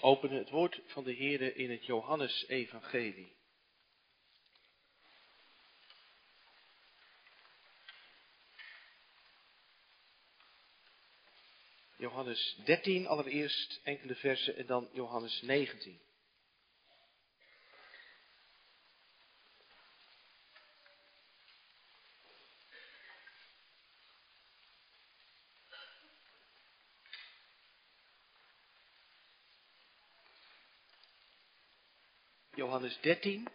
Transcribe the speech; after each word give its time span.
openen 0.00 0.38
het 0.38 0.50
woord 0.50 0.80
van 0.86 1.04
de 1.04 1.14
Heere 1.14 1.54
in 1.54 1.70
het 1.70 1.86
Johannesevangelie. 1.86 3.36
Johannes 11.96 12.56
13 12.64 13.06
allereerst 13.06 13.80
enkele 13.82 14.14
versen 14.14 14.56
en 14.56 14.66
dan 14.66 14.88
Johannes 14.92 15.42
19. 15.42 16.00
Johannes 32.88 33.20
13, 33.20 33.48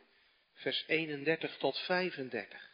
vers 0.54 0.84
31 0.88 1.58
tot 1.58 1.78
35. 1.78 2.72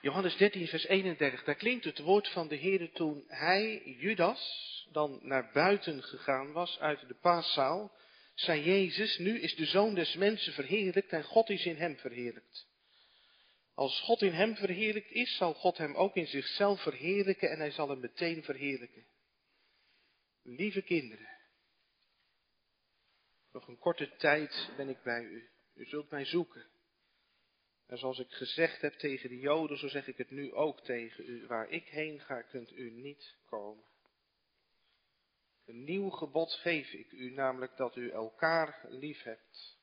Johannes 0.00 0.36
13, 0.36 0.66
vers 0.66 0.86
31, 0.86 1.44
daar 1.44 1.54
klinkt 1.54 1.84
het 1.84 1.98
woord 1.98 2.28
van 2.28 2.48
de 2.48 2.54
Heer 2.54 2.90
toen 2.92 3.24
hij, 3.28 3.82
Judas, 3.84 4.86
dan 4.92 5.18
naar 5.22 5.50
buiten 5.52 6.02
gegaan 6.02 6.52
was 6.52 6.78
uit 6.78 7.08
de 7.08 7.14
paaszaal, 7.14 7.92
zei 8.34 8.62
Jezus, 8.62 9.18
nu 9.18 9.40
is 9.40 9.54
de 9.54 9.66
Zoon 9.66 9.94
des 9.94 10.14
Mensen 10.14 10.52
verheerlijkt 10.52 11.12
en 11.12 11.24
God 11.24 11.50
is 11.50 11.64
in 11.64 11.76
hem 11.76 11.96
verheerlijkt. 11.96 12.73
Als 13.74 14.00
God 14.00 14.22
in 14.22 14.32
hem 14.32 14.56
verheerlijkt 14.56 15.10
is, 15.10 15.36
zal 15.36 15.54
God 15.54 15.78
hem 15.78 15.94
ook 15.94 16.14
in 16.14 16.26
zichzelf 16.26 16.82
verheerlijken 16.82 17.50
en 17.50 17.58
hij 17.58 17.70
zal 17.70 17.88
hem 17.88 18.00
meteen 18.00 18.42
verheerlijken. 18.42 19.06
Lieve 20.42 20.82
kinderen, 20.82 21.28
nog 23.52 23.68
een 23.68 23.78
korte 23.78 24.16
tijd 24.16 24.70
ben 24.76 24.88
ik 24.88 25.02
bij 25.02 25.22
u. 25.22 25.50
U 25.74 25.84
zult 25.84 26.10
mij 26.10 26.24
zoeken. 26.24 26.66
En 27.86 27.98
zoals 27.98 28.18
ik 28.18 28.30
gezegd 28.30 28.80
heb 28.80 28.92
tegen 28.92 29.28
de 29.28 29.38
Joden, 29.38 29.78
zo 29.78 29.88
zeg 29.88 30.06
ik 30.06 30.16
het 30.16 30.30
nu 30.30 30.52
ook 30.52 30.80
tegen 30.80 31.24
u. 31.28 31.46
Waar 31.46 31.68
ik 31.68 31.88
heen 31.88 32.20
ga, 32.20 32.42
kunt 32.42 32.72
u 32.72 32.90
niet 32.90 33.36
komen. 33.46 33.84
Een 35.64 35.84
nieuw 35.84 36.10
gebod 36.10 36.52
geef 36.52 36.92
ik 36.92 37.12
u, 37.12 37.30
namelijk 37.30 37.76
dat 37.76 37.96
u 37.96 38.10
elkaar 38.10 38.86
lief 38.88 39.22
hebt. 39.22 39.78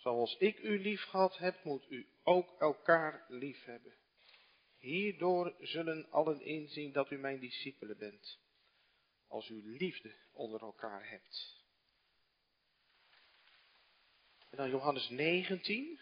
Zoals 0.00 0.36
ik 0.36 0.58
u 0.58 0.80
lief 0.80 1.02
gehad 1.02 1.38
heb, 1.38 1.64
moet 1.64 1.90
u 1.90 2.08
ook 2.22 2.60
elkaar 2.60 3.24
lief 3.28 3.64
hebben. 3.64 3.96
Hierdoor 4.78 5.54
zullen 5.58 6.10
allen 6.10 6.40
inzien 6.40 6.92
dat 6.92 7.10
u 7.10 7.18
mijn 7.18 7.40
discipelen 7.40 7.98
bent, 7.98 8.38
als 9.26 9.48
u 9.48 9.76
liefde 9.78 10.16
onder 10.32 10.60
elkaar 10.60 11.08
hebt. 11.08 11.58
En 14.50 14.56
dan 14.56 14.70
Johannes 14.70 15.08
19, 15.08 16.00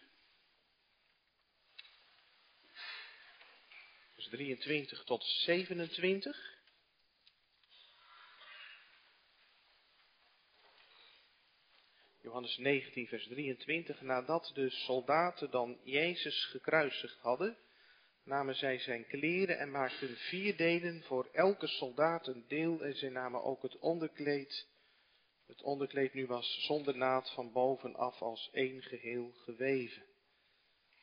vers 4.14 4.28
23 4.28 5.04
tot 5.04 5.24
27. 5.24 6.57
Johannes 12.28 12.58
19, 12.58 13.06
vers 13.06 13.26
23. 13.26 14.00
Nadat 14.00 14.50
de 14.54 14.70
soldaten 14.70 15.50
dan 15.50 15.78
Jezus 15.82 16.44
gekruisigd 16.44 17.18
hadden, 17.18 17.56
namen 18.24 18.54
zij 18.54 18.78
zijn 18.78 19.06
kleren 19.06 19.58
en 19.58 19.70
maakten 19.70 20.16
vier 20.16 20.56
delen 20.56 21.02
voor 21.02 21.28
elke 21.32 21.66
soldaat 21.66 22.26
een 22.26 22.44
deel 22.48 22.80
en 22.80 22.96
zij 22.96 23.08
namen 23.08 23.42
ook 23.42 23.62
het 23.62 23.78
onderkleed. 23.78 24.66
Het 25.46 25.62
onderkleed 25.62 26.14
nu 26.14 26.26
was 26.26 26.64
zonder 26.66 26.96
naad 26.96 27.30
van 27.30 27.52
bovenaf 27.52 28.22
als 28.22 28.50
één 28.52 28.82
geheel 28.82 29.32
geweven. 29.34 30.02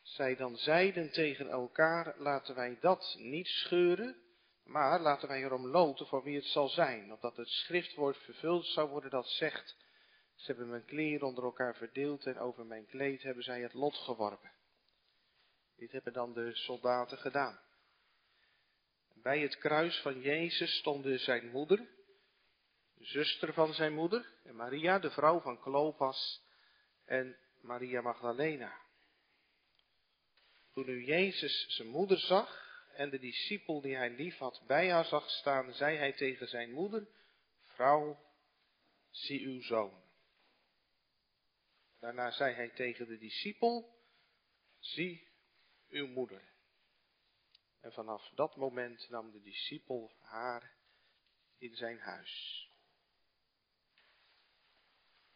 Zij 0.01 0.35
dan 0.35 0.57
zeiden 0.57 1.11
tegen 1.11 1.49
elkaar, 1.49 2.15
laten 2.17 2.55
wij 2.55 2.77
dat 2.79 3.15
niet 3.19 3.47
scheuren, 3.47 4.15
maar 4.63 4.99
laten 4.99 5.27
wij 5.27 5.43
erom 5.43 5.67
loten 5.67 6.07
voor 6.07 6.23
wie 6.23 6.35
het 6.35 6.45
zal 6.45 6.69
zijn, 6.69 7.13
opdat 7.13 7.37
het 7.37 7.49
schriftwoord 7.49 8.17
vervuld 8.17 8.65
zou 8.65 8.89
worden 8.89 9.09
dat 9.09 9.27
zegt, 9.27 9.83
ze 10.45 10.51
hebben 10.51 10.69
mijn 10.69 10.85
kleren 10.85 11.27
onder 11.27 11.43
elkaar 11.43 11.75
verdeeld 11.75 12.25
en 12.25 12.37
over 12.37 12.65
mijn 12.65 12.85
kleed 12.85 13.23
hebben 13.23 13.43
zij 13.43 13.61
het 13.61 13.73
lot 13.73 13.95
geworpen. 13.95 14.51
Dit 15.75 15.91
hebben 15.91 16.13
dan 16.13 16.33
de 16.33 16.55
soldaten 16.55 17.17
gedaan. 17.17 17.59
Bij 19.13 19.39
het 19.39 19.57
kruis 19.57 20.01
van 20.01 20.21
Jezus 20.21 20.77
stonden 20.77 21.19
zijn 21.19 21.49
moeder, 21.49 21.77
de 22.93 23.05
zuster 23.05 23.53
van 23.53 23.73
zijn 23.73 23.93
moeder, 23.93 24.33
en 24.43 24.55
Maria, 24.55 24.99
de 24.99 25.11
vrouw 25.11 25.39
van 25.39 25.59
Clopas, 25.59 26.43
en 27.05 27.37
Maria 27.61 28.01
Magdalena. 28.01 28.79
Toen 30.73 30.85
nu 30.85 31.03
Jezus 31.03 31.65
zijn 31.67 31.87
moeder 31.87 32.19
zag 32.19 32.63
en 32.93 33.09
de 33.09 33.19
discipel 33.19 33.81
die 33.81 33.95
hij 33.95 34.09
lief 34.09 34.37
had 34.37 34.63
bij 34.67 34.91
haar 34.91 35.05
zag 35.05 35.29
staan, 35.29 35.73
zei 35.73 35.97
hij 35.97 36.13
tegen 36.13 36.47
zijn 36.47 36.71
moeder, 36.71 37.07
vrouw, 37.63 38.19
zie 39.09 39.45
uw 39.45 39.61
zoon. 39.61 40.04
Daarna 42.05 42.31
zei 42.31 42.53
hij 42.53 42.69
tegen 42.69 43.07
de 43.07 43.17
discipel, 43.17 43.95
zie 44.79 45.27
uw 45.89 46.07
moeder. 46.07 46.53
En 47.81 47.91
vanaf 47.91 48.29
dat 48.35 48.55
moment 48.55 49.09
nam 49.09 49.31
de 49.31 49.41
discipel 49.41 50.15
haar 50.19 50.75
in 51.57 51.75
zijn 51.75 51.99
huis. 51.99 52.67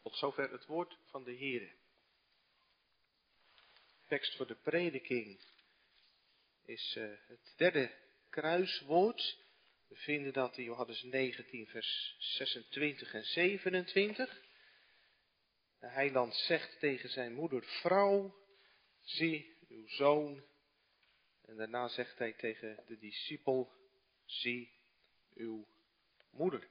Tot 0.02 0.16
zover 0.16 0.52
het 0.52 0.66
woord 0.66 0.98
van 1.06 1.24
de 1.24 1.32
Heer. 1.32 1.76
Tekst 4.08 4.36
voor 4.36 4.48
de 4.48 4.56
prediking 4.56 5.42
is 6.66 6.96
uh, 6.98 7.18
het 7.28 7.54
derde 7.58 7.96
kruiswoord. 8.30 9.38
We 9.88 9.96
vinden 9.96 10.34
dat 10.34 10.58
in 10.58 10.64
Johannes 10.64 11.04
19, 11.04 11.68
vers 11.68 12.16
26 12.20 13.14
en 13.14 13.24
27. 13.24 14.48
De 15.80 15.88
heiland 15.88 16.36
zegt 16.36 16.80
tegen 16.80 17.10
zijn 17.10 17.34
moeder, 17.34 17.64
vrouw, 17.64 18.36
zie 19.02 19.56
uw 19.68 19.88
zoon. 19.88 20.44
En 21.46 21.56
daarna 21.56 21.88
zegt 21.88 22.18
hij 22.18 22.34
tegen 22.34 22.84
de 22.88 22.98
discipel, 23.00 23.72
zie 24.26 24.72
uw 25.36 25.68
moeder. 26.32 26.68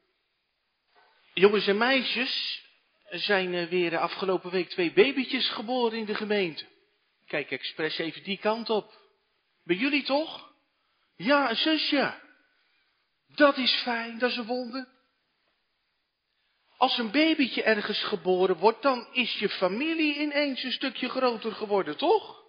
Jongens 1.34 1.66
en 1.66 1.78
meisjes, 1.78 2.64
er 3.04 3.18
zijn 3.18 3.68
weer 3.68 3.98
afgelopen 3.98 4.50
week 4.50 4.68
twee 4.68 4.92
babytjes 4.92 5.48
geboren 5.48 5.98
in 5.98 6.04
de 6.04 6.14
gemeente. 6.14 6.66
Kijk 7.26 7.50
expres 7.50 7.98
even 7.98 8.22
die 8.22 8.38
kant 8.38 8.70
op. 8.70 8.98
Bij 9.64 9.76
jullie 9.76 10.04
toch? 10.04 10.52
Ja, 11.16 11.50
een 11.50 11.56
zusje. 11.56 12.20
Dat 13.26 13.56
is 13.56 13.74
fijn, 13.74 14.18
dat 14.18 14.30
is 14.30 14.36
een 14.36 14.46
wonder. 14.46 14.88
Als 16.78 16.98
een 16.98 17.10
babytje 17.10 17.62
ergens 17.62 18.04
geboren 18.04 18.56
wordt, 18.56 18.82
dan 18.82 19.08
is 19.12 19.38
je 19.38 19.48
familie 19.48 20.14
ineens 20.14 20.62
een 20.62 20.72
stukje 20.72 21.08
groter 21.08 21.52
geworden, 21.52 21.96
toch? 21.96 22.44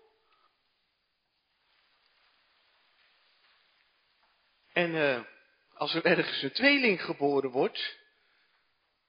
En 4.74 4.96
uh, 4.96 5.24
als 5.74 5.94
er 5.94 6.06
ergens 6.06 6.42
een 6.42 6.52
tweeling 6.52 7.02
geboren 7.02 7.50
wordt, 7.50 7.98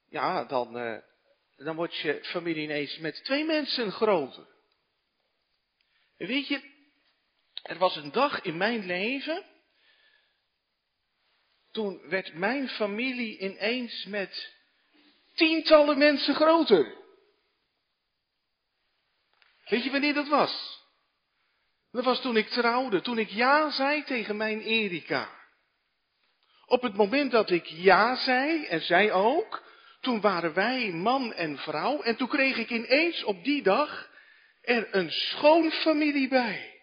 ja, 0.09 0.45
dan, 0.45 0.77
uh, 0.77 0.99
dan 1.57 1.77
wordt 1.77 1.97
je 1.97 2.25
familie 2.25 2.63
ineens 2.63 2.99
met 2.99 3.25
twee 3.25 3.45
mensen 3.45 3.93
groter. 3.93 4.47
Weet 6.17 6.49
je, 6.49 6.63
er 7.63 7.79
was 7.79 7.97
een 7.97 8.13
dag 8.13 8.41
in 8.43 8.57
mijn 8.57 8.87
leven, 8.87 9.45
toen 11.71 12.09
werd 12.09 12.35
mijn 12.35 12.69
familie 12.69 13.39
ineens 13.39 14.05
met 14.05 14.59
tientallen 15.41 15.99
mensen 15.99 16.35
groter. 16.35 16.95
Weet 19.65 19.85
je 19.85 19.91
wanneer 19.91 20.15
dat 20.15 20.29
was? 20.29 20.85
Dat 21.93 22.05
was 22.05 22.21
toen 22.21 22.37
ik 22.37 22.49
trouwde, 22.49 23.01
toen 23.01 23.19
ik 23.19 23.29
ja 23.29 23.71
zei 23.71 24.05
tegen 24.05 24.37
mijn 24.37 24.61
Erika. 24.61 25.39
Op 26.67 26.83
het 26.83 26.95
moment 26.95 27.31
dat 27.31 27.51
ik 27.51 27.67
ja 27.67 28.17
zei, 28.17 28.65
en 28.65 28.81
zij 28.81 29.13
ook, 29.13 29.63
toen 30.01 30.21
waren 30.21 30.55
wij 30.55 30.91
man 30.91 31.33
en 31.33 31.59
vrouw, 31.59 32.03
en 32.03 32.17
toen 32.17 32.29
kreeg 32.29 32.57
ik 32.57 32.71
ineens 32.71 33.25
op 33.25 33.45
die 33.45 33.63
dag 33.63 34.11
er 34.63 34.95
een 34.95 35.11
schoonfamilie 35.11 36.29
bij. 36.29 36.81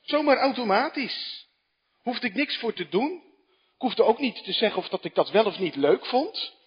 Zomaar 0.00 0.38
automatisch. 0.38 1.48
Hoefde 2.02 2.26
ik 2.26 2.34
niks 2.34 2.58
voor 2.58 2.72
te 2.72 2.88
doen. 2.88 3.22
Ik 3.74 3.80
hoefde 3.80 4.02
ook 4.02 4.18
niet 4.18 4.44
te 4.44 4.52
zeggen 4.52 4.78
of 4.78 4.88
dat 4.88 5.04
ik 5.04 5.14
dat 5.14 5.30
wel 5.30 5.44
of 5.44 5.58
niet 5.58 5.76
leuk 5.76 6.06
vond 6.06 6.62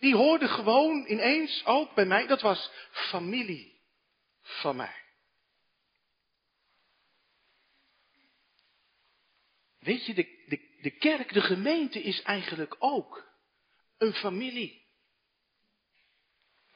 die 0.00 0.14
hoorde 0.14 0.48
gewoon 0.48 1.04
ineens 1.06 1.64
ook 1.64 1.94
bij 1.94 2.04
mij, 2.04 2.26
dat 2.26 2.40
was 2.40 2.70
familie 2.90 3.80
van 4.40 4.76
mij. 4.76 4.98
Weet 9.78 10.06
je, 10.06 10.14
de, 10.14 10.44
de, 10.46 10.78
de 10.80 10.90
kerk, 10.90 11.32
de 11.32 11.40
gemeente 11.40 12.02
is 12.02 12.22
eigenlijk 12.22 12.76
ook 12.78 13.28
een 13.98 14.12
familie. 14.12 14.80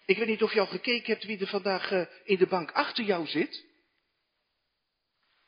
Ik 0.06 0.16
weet 0.16 0.28
niet 0.28 0.42
of 0.42 0.52
je 0.52 0.60
al 0.60 0.66
gekeken 0.66 1.12
hebt 1.12 1.24
wie 1.24 1.40
er 1.40 1.46
vandaag 1.46 1.90
eh, 1.90 2.06
in 2.24 2.38
de 2.38 2.46
bank 2.46 2.72
achter 2.72 3.04
jou 3.04 3.26
zit. 3.26 3.64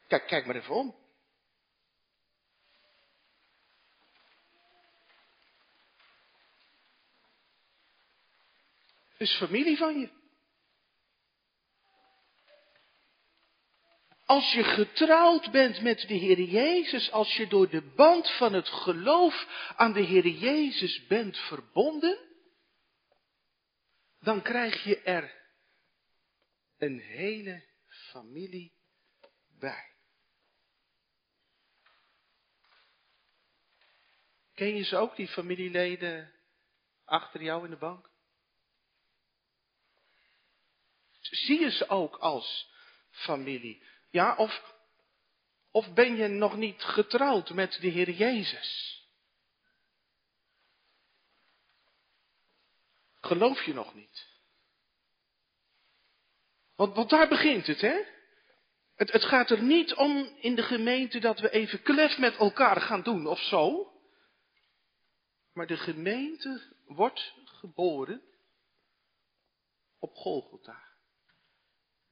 Kijk, 0.06 0.26
kijk 0.26 0.46
maar 0.46 0.56
even 0.56 0.74
om. 0.74 1.05
Is 9.18 9.36
familie 9.36 9.76
van 9.76 9.98
je. 9.98 10.10
Als 14.24 14.52
je 14.52 14.64
getrouwd 14.64 15.50
bent 15.50 15.82
met 15.82 16.00
de 16.00 16.14
Heer 16.14 16.40
Jezus, 16.40 17.10
als 17.10 17.36
je 17.36 17.46
door 17.46 17.68
de 17.68 17.82
band 17.82 18.30
van 18.30 18.52
het 18.52 18.68
geloof 18.68 19.46
aan 19.76 19.92
de 19.92 20.00
Heer 20.00 20.26
Jezus 20.26 21.06
bent 21.06 21.38
verbonden, 21.38 22.18
dan 24.20 24.42
krijg 24.42 24.84
je 24.84 25.00
er 25.02 25.34
een 26.78 26.98
hele 26.98 27.64
familie 27.88 28.72
bij. 29.58 29.94
Ken 34.54 34.76
je 34.76 34.84
ze 34.84 34.96
ook, 34.96 35.16
die 35.16 35.28
familieleden 35.28 36.32
achter 37.04 37.42
jou 37.42 37.64
in 37.64 37.70
de 37.70 37.76
bank? 37.76 38.10
Zie 41.30 41.60
je 41.60 41.70
ze 41.70 41.88
ook 41.88 42.16
als 42.16 42.70
familie? 43.10 43.82
Ja, 44.10 44.36
of, 44.36 44.74
of 45.70 45.92
ben 45.92 46.16
je 46.16 46.28
nog 46.28 46.56
niet 46.56 46.82
getrouwd 46.82 47.50
met 47.50 47.78
de 47.80 47.88
Heer 47.88 48.10
Jezus? 48.10 49.00
Geloof 53.20 53.62
je 53.62 53.74
nog 53.74 53.94
niet? 53.94 54.28
Want, 56.76 56.94
want 56.94 57.10
daar 57.10 57.28
begint 57.28 57.66
het, 57.66 57.80
hè? 57.80 58.14
Het, 58.94 59.12
het 59.12 59.24
gaat 59.24 59.50
er 59.50 59.62
niet 59.62 59.94
om 59.94 60.36
in 60.40 60.54
de 60.54 60.62
gemeente 60.62 61.18
dat 61.18 61.40
we 61.40 61.50
even 61.50 61.82
klef 61.82 62.18
met 62.18 62.36
elkaar 62.36 62.80
gaan 62.80 63.02
doen 63.02 63.26
of 63.26 63.40
zo. 63.40 63.92
Maar 65.52 65.66
de 65.66 65.76
gemeente 65.76 66.74
wordt 66.86 67.34
geboren 67.44 68.22
op 69.98 70.14
Golgotha. 70.14 70.95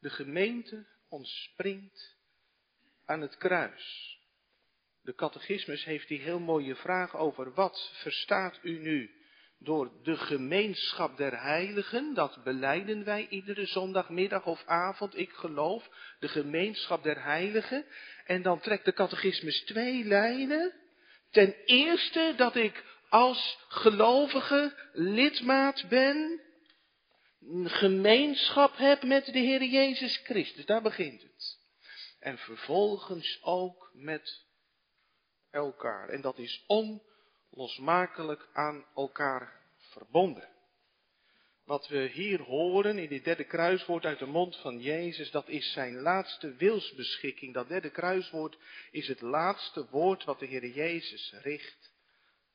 De 0.05 0.11
gemeente 0.11 0.87
ontspringt 1.09 2.17
aan 3.05 3.21
het 3.21 3.37
kruis. 3.37 4.19
De 5.03 5.15
catechismus 5.15 5.85
heeft 5.85 6.09
die 6.09 6.21
heel 6.21 6.39
mooie 6.39 6.75
vraag 6.75 7.17
over 7.17 7.55
wat 7.55 7.91
verstaat 7.95 8.59
u 8.63 8.79
nu 8.79 9.11
door 9.59 9.91
de 10.03 10.17
gemeenschap 10.17 11.17
der 11.17 11.41
heiligen, 11.41 12.15
dat 12.15 12.43
beleiden 12.43 13.05
wij 13.05 13.27
iedere 13.29 13.67
zondagmiddag 13.67 14.47
of 14.47 14.65
avond, 14.67 15.19
ik 15.19 15.31
geloof, 15.31 15.89
de 16.19 16.29
gemeenschap 16.29 17.03
der 17.03 17.23
heiligen. 17.23 17.85
En 18.25 18.43
dan 18.43 18.61
trekt 18.61 18.85
de 18.85 18.93
catechismus 18.93 19.65
twee 19.65 20.05
lijnen. 20.05 20.73
Ten 21.31 21.55
eerste 21.65 22.35
dat 22.37 22.57
ik 22.57 22.85
als 23.09 23.59
gelovige 23.69 24.91
lidmaat 24.93 25.89
ben 25.89 26.41
gemeenschap 27.65 28.77
heb 28.77 29.03
met 29.03 29.25
de 29.25 29.39
Heer 29.39 29.65
Jezus 29.65 30.17
Christus. 30.17 30.67
Daar 30.67 30.83
begint 30.83 31.23
het. 31.23 31.59
En 32.21 32.39
vervolgens 32.39 33.43
ook 33.43 33.91
met 33.93 34.45
elkaar. 35.51 36.09
En 36.09 36.21
dat 36.21 36.39
is 36.39 36.65
onlosmakelijk 36.67 38.49
aan 38.53 38.85
elkaar 38.95 39.61
verbonden. 39.77 40.49
Wat 41.65 41.89
we 41.89 42.11
hier 42.13 42.41
horen 42.43 42.99
in 42.99 43.09
dit 43.09 43.25
derde 43.25 43.45
kruiswoord 43.45 44.05
uit 44.05 44.19
de 44.19 44.27
mond 44.27 44.57
van 44.57 44.81
Jezus, 44.81 45.31
dat 45.31 45.49
is 45.49 45.73
zijn 45.73 46.01
laatste 46.01 46.55
wilsbeschikking. 46.55 47.55
Dat 47.55 47.69
derde 47.69 47.91
kruiswoord 47.91 48.59
is 48.91 49.09
het 49.09 49.21
laatste 49.21 49.87
woord 49.91 50.25
wat 50.25 50.39
de 50.39 50.47
Heer 50.47 50.67
Jezus 50.67 51.35
richt 51.43 51.93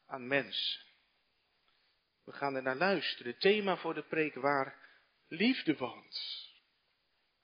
aan 0.05 0.27
mensen. 0.27 0.81
We 2.25 2.31
gaan 2.31 2.55
er 2.55 2.61
naar 2.61 2.77
luisteren. 2.77 3.31
Het 3.31 3.41
thema 3.41 3.77
voor 3.77 3.93
de 3.93 4.03
preek 4.03 4.35
waar 4.35 4.78
liefde 5.29 5.77
woont. 5.77 6.47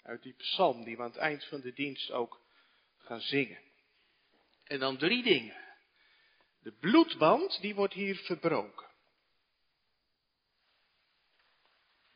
Uit 0.01 0.23
die 0.23 0.33
psalm 0.33 0.83
die 0.83 0.95
we 0.95 1.01
aan 1.01 1.09
het 1.09 1.17
eind 1.17 1.45
van 1.45 1.61
de 1.61 1.73
dienst 1.73 2.11
ook 2.11 2.41
gaan 2.97 3.21
zingen. 3.21 3.61
En 4.63 4.79
dan 4.79 4.97
drie 4.97 5.23
dingen. 5.23 5.63
De 6.59 6.71
bloedband, 6.71 7.61
die 7.61 7.75
wordt 7.75 7.93
hier 7.93 8.15
verbroken. 8.15 8.87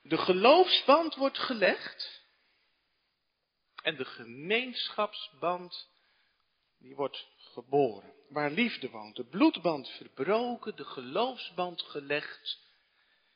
De 0.01 0.17
geloofsband 0.17 1.15
wordt 1.15 1.37
gelegd. 1.37 2.23
En 3.81 3.95
de 3.95 4.05
gemeenschapsband, 4.05 5.89
die 6.77 6.95
wordt 6.95 7.27
geboren. 7.37 8.13
Waar 8.29 8.51
liefde 8.51 8.89
woont. 8.89 9.15
De 9.15 9.25
bloedband 9.25 9.89
verbroken, 9.89 10.75
de 10.75 10.85
geloofsband 10.85 11.81
gelegd. 11.81 12.59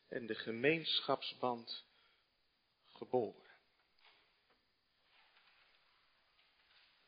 En 0.10 0.26
de 0.26 0.36
gemeenschapsband 0.36 1.86
geboren. 2.94 3.52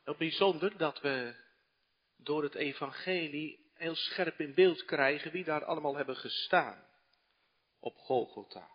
Heel 0.04 0.16
bijzonder 0.16 0.76
dat 0.76 1.00
we 1.00 1.34
door 2.16 2.42
het 2.42 2.54
evangelie 2.54 3.70
heel 3.74 3.94
scherp 3.94 4.40
in 4.40 4.54
beeld 4.54 4.84
krijgen 4.84 5.32
wie 5.32 5.44
daar 5.44 5.64
allemaal 5.64 5.96
hebben 5.96 6.16
gestaan 6.16 6.86
op 7.78 7.96
Golgotha. 7.96 8.70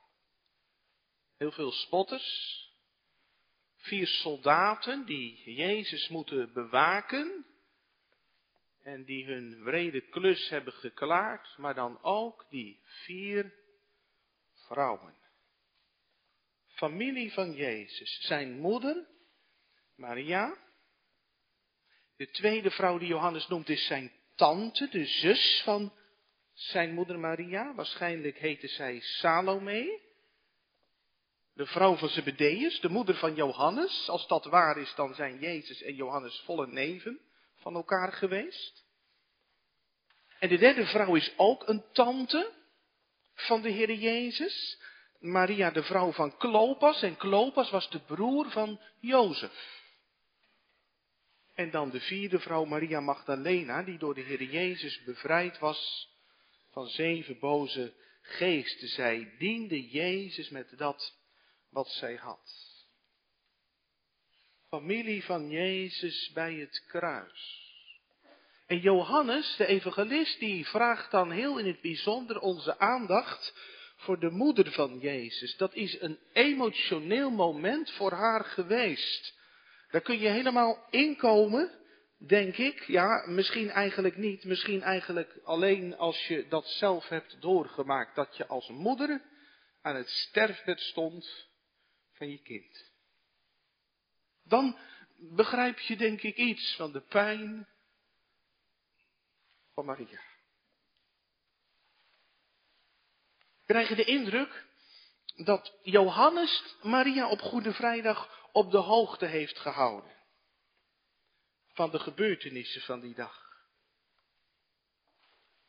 Heel 1.37 1.51
veel 1.51 1.71
spotters, 1.71 2.59
vier 3.75 4.07
soldaten 4.07 5.05
die 5.05 5.53
Jezus 5.53 6.07
moeten 6.09 6.53
bewaken 6.53 7.45
en 8.81 9.03
die 9.03 9.25
hun 9.25 9.63
wrede 9.63 10.01
klus 10.01 10.49
hebben 10.49 10.73
geklaard, 10.73 11.57
maar 11.57 11.75
dan 11.75 12.03
ook 12.03 12.45
die 12.49 12.79
vier 12.83 13.53
vrouwen 14.53 15.20
familie 16.81 17.33
van 17.33 17.53
Jezus. 17.53 18.19
Zijn 18.21 18.59
moeder, 18.59 19.07
Maria. 19.95 20.57
De 22.17 22.29
tweede 22.29 22.71
vrouw 22.71 22.97
die 22.97 23.07
Johannes 23.07 23.47
noemt 23.47 23.69
is 23.69 23.85
zijn 23.85 24.11
tante, 24.35 24.89
de 24.89 25.05
zus 25.05 25.61
van 25.63 25.93
zijn 26.53 26.93
moeder 26.93 27.19
Maria. 27.19 27.73
Waarschijnlijk 27.75 28.37
heette 28.37 28.67
zij 28.67 28.99
Salome. 28.99 29.99
De 31.53 31.65
vrouw 31.65 31.95
van 31.95 32.09
Zebedeus, 32.09 32.79
de 32.79 32.89
moeder 32.89 33.15
van 33.15 33.35
Johannes. 33.35 34.09
Als 34.09 34.27
dat 34.27 34.45
waar 34.45 34.77
is, 34.77 34.93
dan 34.95 35.15
zijn 35.15 35.39
Jezus 35.39 35.81
en 35.81 35.95
Johannes 35.95 36.41
volle 36.45 36.67
neven 36.67 37.19
van 37.55 37.75
elkaar 37.75 38.11
geweest. 38.11 38.83
En 40.39 40.49
de 40.49 40.57
derde 40.57 40.85
vrouw 40.85 41.15
is 41.15 41.33
ook 41.37 41.67
een 41.67 41.83
tante 41.91 42.51
van 43.33 43.61
de 43.61 43.69
Heer 43.69 43.93
Jezus. 43.93 44.79
Maria 45.21 45.71
de 45.71 45.83
vrouw 45.83 46.11
van 46.11 46.37
Klopas. 46.37 47.01
En 47.01 47.17
Klopas 47.17 47.69
was 47.69 47.89
de 47.89 47.99
broer 47.99 48.51
van 48.51 48.79
Jozef. 48.99 49.79
En 51.55 51.71
dan 51.71 51.89
de 51.89 51.99
vierde 51.99 52.39
vrouw 52.39 52.65
Maria 52.65 52.99
Magdalena, 52.99 53.83
die 53.83 53.97
door 53.97 54.13
de 54.13 54.21
Heer 54.21 54.43
Jezus 54.43 55.03
bevrijd 55.03 55.59
was 55.59 56.09
van 56.71 56.87
zeven 56.87 57.39
boze 57.39 57.93
geesten. 58.21 58.87
Zij 58.87 59.35
diende 59.37 59.89
Jezus 59.89 60.49
met 60.49 60.77
dat 60.77 61.15
wat 61.69 61.87
zij 61.87 62.15
had. 62.15 62.69
Familie 64.69 65.23
van 65.23 65.49
Jezus 65.49 66.31
bij 66.33 66.53
het 66.53 66.85
kruis. 66.87 67.59
En 68.67 68.79
Johannes, 68.79 69.55
de 69.57 69.65
evangelist, 69.65 70.39
die 70.39 70.67
vraagt 70.67 71.11
dan 71.11 71.31
heel 71.31 71.57
in 71.57 71.67
het 71.67 71.81
bijzonder 71.81 72.39
onze 72.39 72.79
aandacht 72.79 73.53
voor 74.01 74.19
de 74.19 74.29
moeder 74.29 74.71
van 74.71 74.99
Jezus. 74.99 75.57
Dat 75.57 75.73
is 75.73 76.01
een 76.01 76.19
emotioneel 76.33 77.29
moment 77.29 77.91
voor 77.91 78.11
haar 78.11 78.43
geweest. 78.43 79.39
Daar 79.89 80.01
kun 80.01 80.19
je 80.19 80.27
helemaal 80.27 80.87
inkomen, 80.89 81.71
denk 82.17 82.57
ik. 82.57 82.83
Ja, 82.83 83.25
misschien 83.27 83.69
eigenlijk 83.69 84.17
niet. 84.17 84.43
Misschien 84.43 84.81
eigenlijk 84.81 85.39
alleen 85.43 85.97
als 85.97 86.27
je 86.27 86.47
dat 86.47 86.67
zelf 86.67 87.07
hebt 87.07 87.41
doorgemaakt. 87.41 88.15
Dat 88.15 88.37
je 88.37 88.47
als 88.47 88.69
moeder 88.69 89.21
aan 89.81 89.95
het 89.95 90.09
sterfbed 90.09 90.79
stond 90.79 91.47
van 92.13 92.29
je 92.29 92.41
kind. 92.41 92.91
Dan 94.43 94.77
begrijp 95.17 95.79
je 95.79 95.97
denk 95.97 96.21
ik 96.21 96.35
iets 96.35 96.75
van 96.75 96.91
de 96.91 97.01
pijn 97.01 97.67
van 99.73 99.85
Maria. 99.85 100.30
Krijgen 103.71 103.95
de 103.95 104.03
indruk 104.03 104.65
dat 105.35 105.79
Johannes 105.81 106.75
Maria 106.81 107.29
op 107.29 107.39
Goede 107.39 107.73
Vrijdag 107.73 108.49
op 108.51 108.71
de 108.71 108.77
hoogte 108.77 109.25
heeft 109.25 109.59
gehouden 109.59 110.11
van 111.73 111.91
de 111.91 111.99
gebeurtenissen 111.99 112.81
van 112.81 112.99
die 112.99 113.15
dag. 113.15 113.49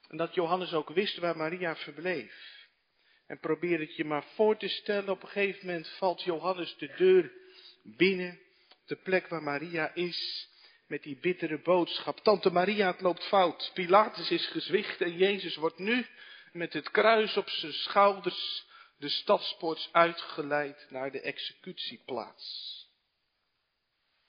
En 0.09 0.17
dat 0.17 0.35
Johannes 0.35 0.73
ook 0.73 0.89
wist 0.89 1.17
waar 1.17 1.37
Maria 1.37 1.77
verbleef. 1.77 2.67
En 3.27 3.41
probeer 3.41 3.81
het 3.81 3.97
je 3.97 4.05
maar 4.05 4.25
voor 4.35 4.57
te 4.57 4.69
stellen. 4.69 5.09
Op 5.09 5.23
een 5.23 5.29
gegeven 5.29 5.67
moment 5.67 5.89
valt 5.89 6.23
Johannes 6.23 6.77
de 6.77 6.95
deur 6.97 7.33
binnen. 7.83 8.41
De 8.87 8.97
plek 8.97 9.29
waar 9.29 9.43
Maria 9.43 9.95
is. 9.95 10.49
Met 10.87 11.03
die 11.03 11.19
bittere 11.21 11.61
boodschap. 11.61 12.21
Tante 12.21 12.51
Maria, 12.51 12.91
het 12.91 13.01
loopt 13.01 13.25
fout. 13.25 13.71
Pilatus 13.75 14.31
is 14.31 14.47
gezwicht 14.47 15.01
en 15.01 15.17
Jezus 15.17 15.57
wordt 15.57 15.79
nu 15.79 16.07
met 16.53 16.73
het 16.73 16.91
kruis 16.91 17.37
op 17.37 17.49
zijn 17.49 17.73
schouders 17.73 18.67
de 18.97 19.09
stadspoorts 19.09 19.89
uitgeleid 19.93 20.87
naar 20.91 21.11
de 21.11 21.21
executieplaats. 21.21 22.71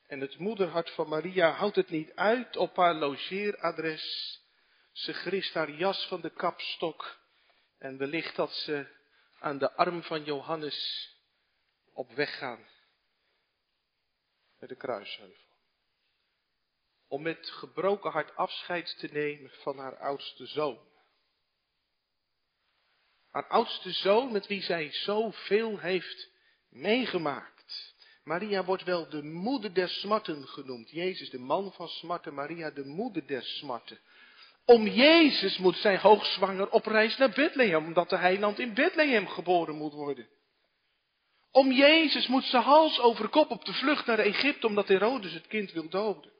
En 0.07 0.19
het 0.19 0.37
moederhart 0.37 0.89
van 0.89 1.07
Maria 1.07 1.51
houdt 1.51 1.75
het 1.75 1.89
niet 1.89 2.15
uit 2.15 2.57
op 2.57 2.75
haar 2.75 2.93
logeeradres. 2.93 4.39
Ze 4.91 5.13
grist 5.13 5.53
haar 5.53 5.71
jas 5.71 6.07
van 6.07 6.21
de 6.21 6.29
kapstok 6.29 7.19
en 7.77 7.97
wellicht 7.97 8.35
dat 8.35 8.51
ze 8.51 8.87
aan 9.39 9.57
de 9.57 9.73
arm 9.73 10.03
van 10.03 10.23
Johannes 10.23 11.09
op 11.93 12.11
weg 12.11 12.37
gaan 12.37 12.67
naar 14.59 14.69
de 14.69 14.75
kruisheuvel. 14.75 15.41
Om 17.07 17.21
met 17.21 17.49
gebroken 17.49 18.11
hart 18.11 18.35
afscheid 18.35 18.97
te 18.99 19.07
nemen 19.07 19.49
van 19.49 19.77
haar 19.77 19.97
oudste 19.97 20.45
zoon. 20.45 20.92
Haar 23.33 23.47
oudste 23.47 23.91
zoon 23.91 24.31
met 24.31 24.47
wie 24.47 24.61
zij 24.61 24.91
zoveel 24.91 25.79
heeft 25.79 26.29
meegemaakt. 26.69 27.93
Maria 28.23 28.63
wordt 28.63 28.83
wel 28.83 29.09
de 29.09 29.23
moeder 29.23 29.73
der 29.73 29.89
smarten 29.89 30.47
genoemd. 30.47 30.89
Jezus 30.89 31.29
de 31.29 31.39
man 31.39 31.73
van 31.73 31.87
smarten, 31.87 32.33
Maria 32.33 32.69
de 32.69 32.85
moeder 32.85 33.27
der 33.27 33.43
smarten. 33.43 33.99
Om 34.65 34.87
Jezus 34.87 35.57
moet 35.57 35.75
zij 35.75 35.97
hoogzwanger 35.97 36.69
op 36.69 36.85
reis 36.85 37.17
naar 37.17 37.29
Bethlehem, 37.29 37.85
omdat 37.85 38.09
de 38.09 38.17
heiland 38.17 38.59
in 38.59 38.73
Bethlehem 38.73 39.27
geboren 39.27 39.75
moet 39.75 39.93
worden. 39.93 40.27
Om 41.51 41.71
Jezus 41.71 42.27
moet 42.27 42.45
ze 42.45 42.57
hals 42.57 42.99
over 42.99 43.29
kop 43.29 43.51
op 43.51 43.65
de 43.65 43.73
vlucht 43.73 44.05
naar 44.05 44.19
Egypte, 44.19 44.67
omdat 44.67 44.87
Herodes 44.87 45.33
het 45.33 45.47
kind 45.47 45.71
wil 45.71 45.89
doden. 45.89 46.31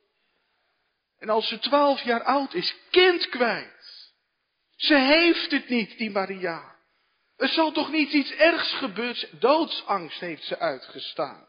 En 1.19 1.29
als 1.29 1.47
ze 1.47 1.59
twaalf 1.59 2.01
jaar 2.01 2.23
oud 2.23 2.53
is, 2.53 2.75
kind 2.89 3.29
kwijt. 3.29 4.11
Ze 4.75 4.95
heeft 4.95 5.51
het 5.51 5.69
niet, 5.69 5.97
die 5.97 6.11
Maria. 6.11 6.72
Er 7.35 7.47
zal 7.47 7.71
toch 7.71 7.91
niet 7.91 8.11
iets 8.11 8.31
ergs 8.31 8.73
gebeuren. 8.77 9.39
Doodsangst 9.39 10.19
heeft 10.19 10.43
ze 10.43 10.59
uitgestaan. 10.59 11.47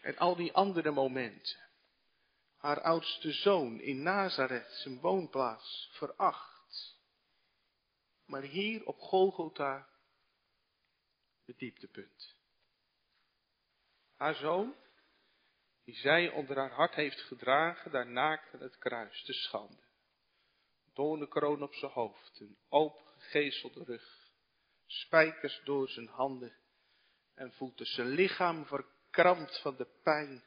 En 0.00 0.16
al 0.16 0.36
die 0.36 0.52
andere 0.52 0.90
momenten 0.90 1.66
haar 2.66 2.80
oudste 2.80 3.32
zoon 3.32 3.80
in 3.80 4.02
Nazareth, 4.02 4.70
zijn 4.70 5.00
woonplaats, 5.00 5.90
veracht. 5.92 6.98
Maar 8.24 8.42
hier 8.42 8.86
op 8.86 8.98
Golgotha 8.98 9.88
het 11.44 11.58
dieptepunt. 11.58 12.34
Haar 14.16 14.34
zoon, 14.34 14.74
die 15.84 15.94
zij 15.94 16.30
onder 16.30 16.56
haar 16.56 16.72
hart 16.72 16.94
heeft 16.94 17.20
gedragen, 17.20 17.90
daar 17.90 18.08
naakt 18.08 18.52
het 18.52 18.78
kruis, 18.78 19.22
te 19.22 19.32
schande. 19.32 19.84
kroon 21.28 21.62
op 21.62 21.74
zijn 21.74 21.92
hoofd, 21.92 22.40
een 22.40 22.58
opengezelde 22.68 23.05
rug, 23.32 24.30
spijkers 24.86 25.60
door 25.64 25.88
zijn 25.88 26.08
handen 26.08 26.56
en 27.34 27.52
voeten, 27.52 27.86
zijn 27.86 28.08
lichaam 28.08 28.66
verkrampt 28.66 29.60
van 29.60 29.76
de 29.76 29.88
pijn 30.02 30.44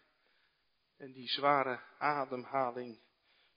en 0.97 1.11
die 1.11 1.27
zware 1.27 1.81
ademhaling 1.97 2.99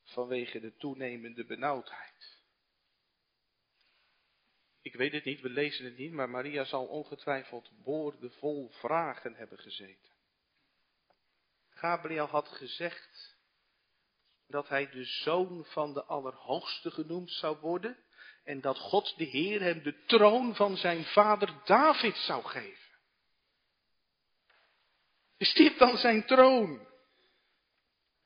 vanwege 0.03 0.61
de 0.61 0.77
toenemende 0.77 1.45
benauwdheid. 1.45 2.41
Ik 4.81 4.95
weet 4.95 5.13
het 5.13 5.25
niet, 5.25 5.41
we 5.41 5.49
lezen 5.49 5.85
het 5.85 5.97
niet, 5.97 6.13
maar 6.13 6.31
Maria 6.31 6.65
zal 6.65 6.87
ongetwijfeld 6.87 7.71
boordevol 7.83 8.69
vragen 8.71 9.35
hebben 9.35 9.59
gezeten. 9.59 10.13
Gabriel 11.69 12.27
had 12.27 12.49
gezegd 12.49 13.37
dat 14.47 14.69
hij 14.69 14.91
de 14.91 15.05
zoon 15.05 15.65
van 15.65 15.93
de 15.93 16.05
Allerhoogste 16.05 16.91
genoemd 16.91 17.31
zou 17.31 17.59
worden 17.59 18.05
en 18.45 18.61
dat 18.61 18.79
God 18.79 19.15
de 19.17 19.25
Heer 19.25 19.61
hem 19.61 19.83
de 19.83 20.05
troon 20.05 20.55
van 20.55 20.77
zijn 20.77 21.05
vader 21.05 21.55
David 21.65 22.17
zou 22.17 22.45
geven. 22.45 22.91
Is 25.37 25.55
dit 25.55 25.79
dan 25.79 25.97
zijn 25.97 26.27
troon? 26.27 26.87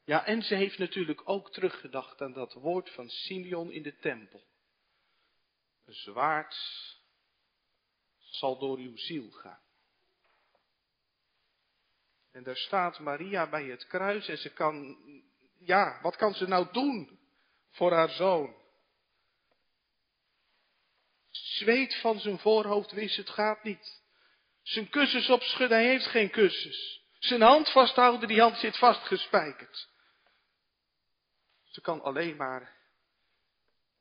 Ja, 0.05 0.25
en 0.25 0.43
ze 0.43 0.55
heeft 0.55 0.79
natuurlijk 0.79 1.23
ook 1.25 1.53
teruggedacht 1.53 2.21
aan 2.21 2.33
dat 2.33 2.53
woord 2.53 2.91
van 2.91 3.09
Simeon 3.09 3.71
in 3.71 3.83
de 3.83 3.97
tempel. 3.97 4.45
Een 5.85 5.95
zwaard 5.95 6.57
zal 8.19 8.59
door 8.59 8.79
uw 8.79 8.97
ziel 8.97 9.31
gaan. 9.31 9.61
En 12.33 12.43
daar 12.43 12.57
staat 12.57 12.99
Maria 12.99 13.49
bij 13.49 13.65
het 13.65 13.87
kruis 13.87 14.29
en 14.29 14.39
ze 14.39 14.53
kan, 14.53 14.97
ja, 15.59 15.99
wat 16.03 16.17
kan 16.17 16.35
ze 16.35 16.47
nou 16.49 16.73
doen 16.73 17.19
voor 17.71 17.93
haar 17.93 18.11
zoon? 18.11 18.55
Zweet 21.45 21.95
van 21.95 22.21
zijn 22.21 22.39
voorhoofd 22.39 22.91
wist 22.91 23.17
het 23.17 23.31
gaat 23.31 23.63
niet. 23.63 24.03
Zijn 24.63 24.91
kussens 24.91 25.31
opschudden, 25.31 25.79
hij 25.79 25.87
heeft 25.87 26.07
geen 26.07 26.31
kussens. 26.31 27.05
Zijn 27.19 27.41
hand 27.41 27.71
vasthouden, 27.71 28.29
die 28.29 28.41
hand 28.41 28.57
zit 28.57 28.79
vastgespijkerd. 28.79 29.89
Ze 31.65 31.81
kan 31.81 32.03
alleen 32.03 32.37
maar 32.37 32.77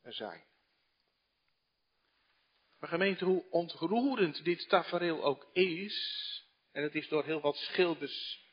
er 0.02 0.14
zijn. 0.14 0.44
Maar 2.80 2.90
gemeente, 2.90 3.26
hoe 3.26 3.46
ontroerend 3.50 4.44
dit 4.44 4.70
tafereel 4.70 5.24
ook 5.24 5.48
is, 5.54 5.96
en 6.72 6.84
het 6.84 6.96
is 6.96 7.08
door 7.08 7.24
heel 7.24 7.42
wat 7.42 7.56
schilders 7.56 8.44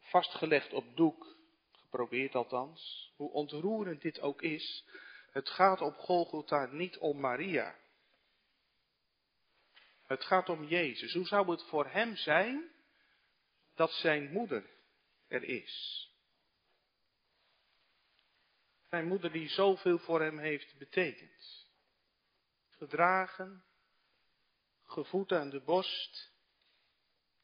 vastgelegd 0.00 0.72
op 0.72 0.96
doek, 0.96 1.36
geprobeerd 1.72 2.34
althans, 2.34 3.12
hoe 3.16 3.30
ontroerend 3.30 4.02
dit 4.02 4.20
ook 4.20 4.42
is, 4.42 4.84
het 5.30 5.50
gaat 5.50 5.80
op 5.80 5.96
Golgotha 5.96 6.66
niet 6.66 6.98
om 6.98 7.20
Maria. 7.20 7.74
Het 10.06 10.24
gaat 10.24 10.48
om 10.48 10.64
Jezus. 10.64 11.12
Hoe 11.12 11.26
zou 11.26 11.50
het 11.50 11.62
voor 11.62 11.86
hem 11.86 12.16
zijn 12.16 12.70
dat 13.74 13.92
zijn 13.92 14.32
moeder 14.32 14.70
er 15.28 15.42
is? 15.42 16.06
Zijn 18.88 19.06
moeder 19.06 19.32
die 19.32 19.48
zoveel 19.48 19.98
voor 19.98 20.20
hem 20.20 20.38
heeft 20.38 20.78
betekend. 20.78 21.66
Gedragen, 22.68 23.64
gevoed 24.84 25.32
aan 25.32 25.50
de 25.50 25.60
borst, 25.60 26.32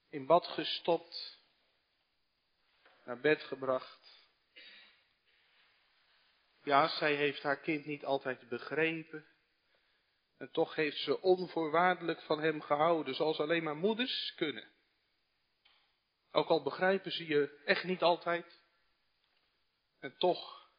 in 0.08 0.26
bad 0.26 0.46
gestopt, 0.46 1.40
naar 3.04 3.20
bed 3.20 3.42
gebracht. 3.42 4.26
Ja, 6.62 6.88
zij 6.88 7.14
heeft 7.14 7.42
haar 7.42 7.60
kind 7.60 7.86
niet 7.86 8.04
altijd 8.04 8.48
begrepen. 8.48 9.26
En 10.42 10.50
toch 10.50 10.74
heeft 10.74 10.98
ze 10.98 11.20
onvoorwaardelijk 11.20 12.22
van 12.22 12.40
hem 12.40 12.60
gehouden, 12.60 13.14
zoals 13.14 13.38
alleen 13.38 13.62
maar 13.62 13.76
moeders 13.76 14.32
kunnen. 14.36 14.68
Ook 16.32 16.48
al 16.48 16.62
begrijpen 16.62 17.12
ze 17.12 17.26
je 17.26 17.62
echt 17.64 17.84
niet 17.84 18.02
altijd. 18.02 18.60
En 20.00 20.14
toch 20.18 20.70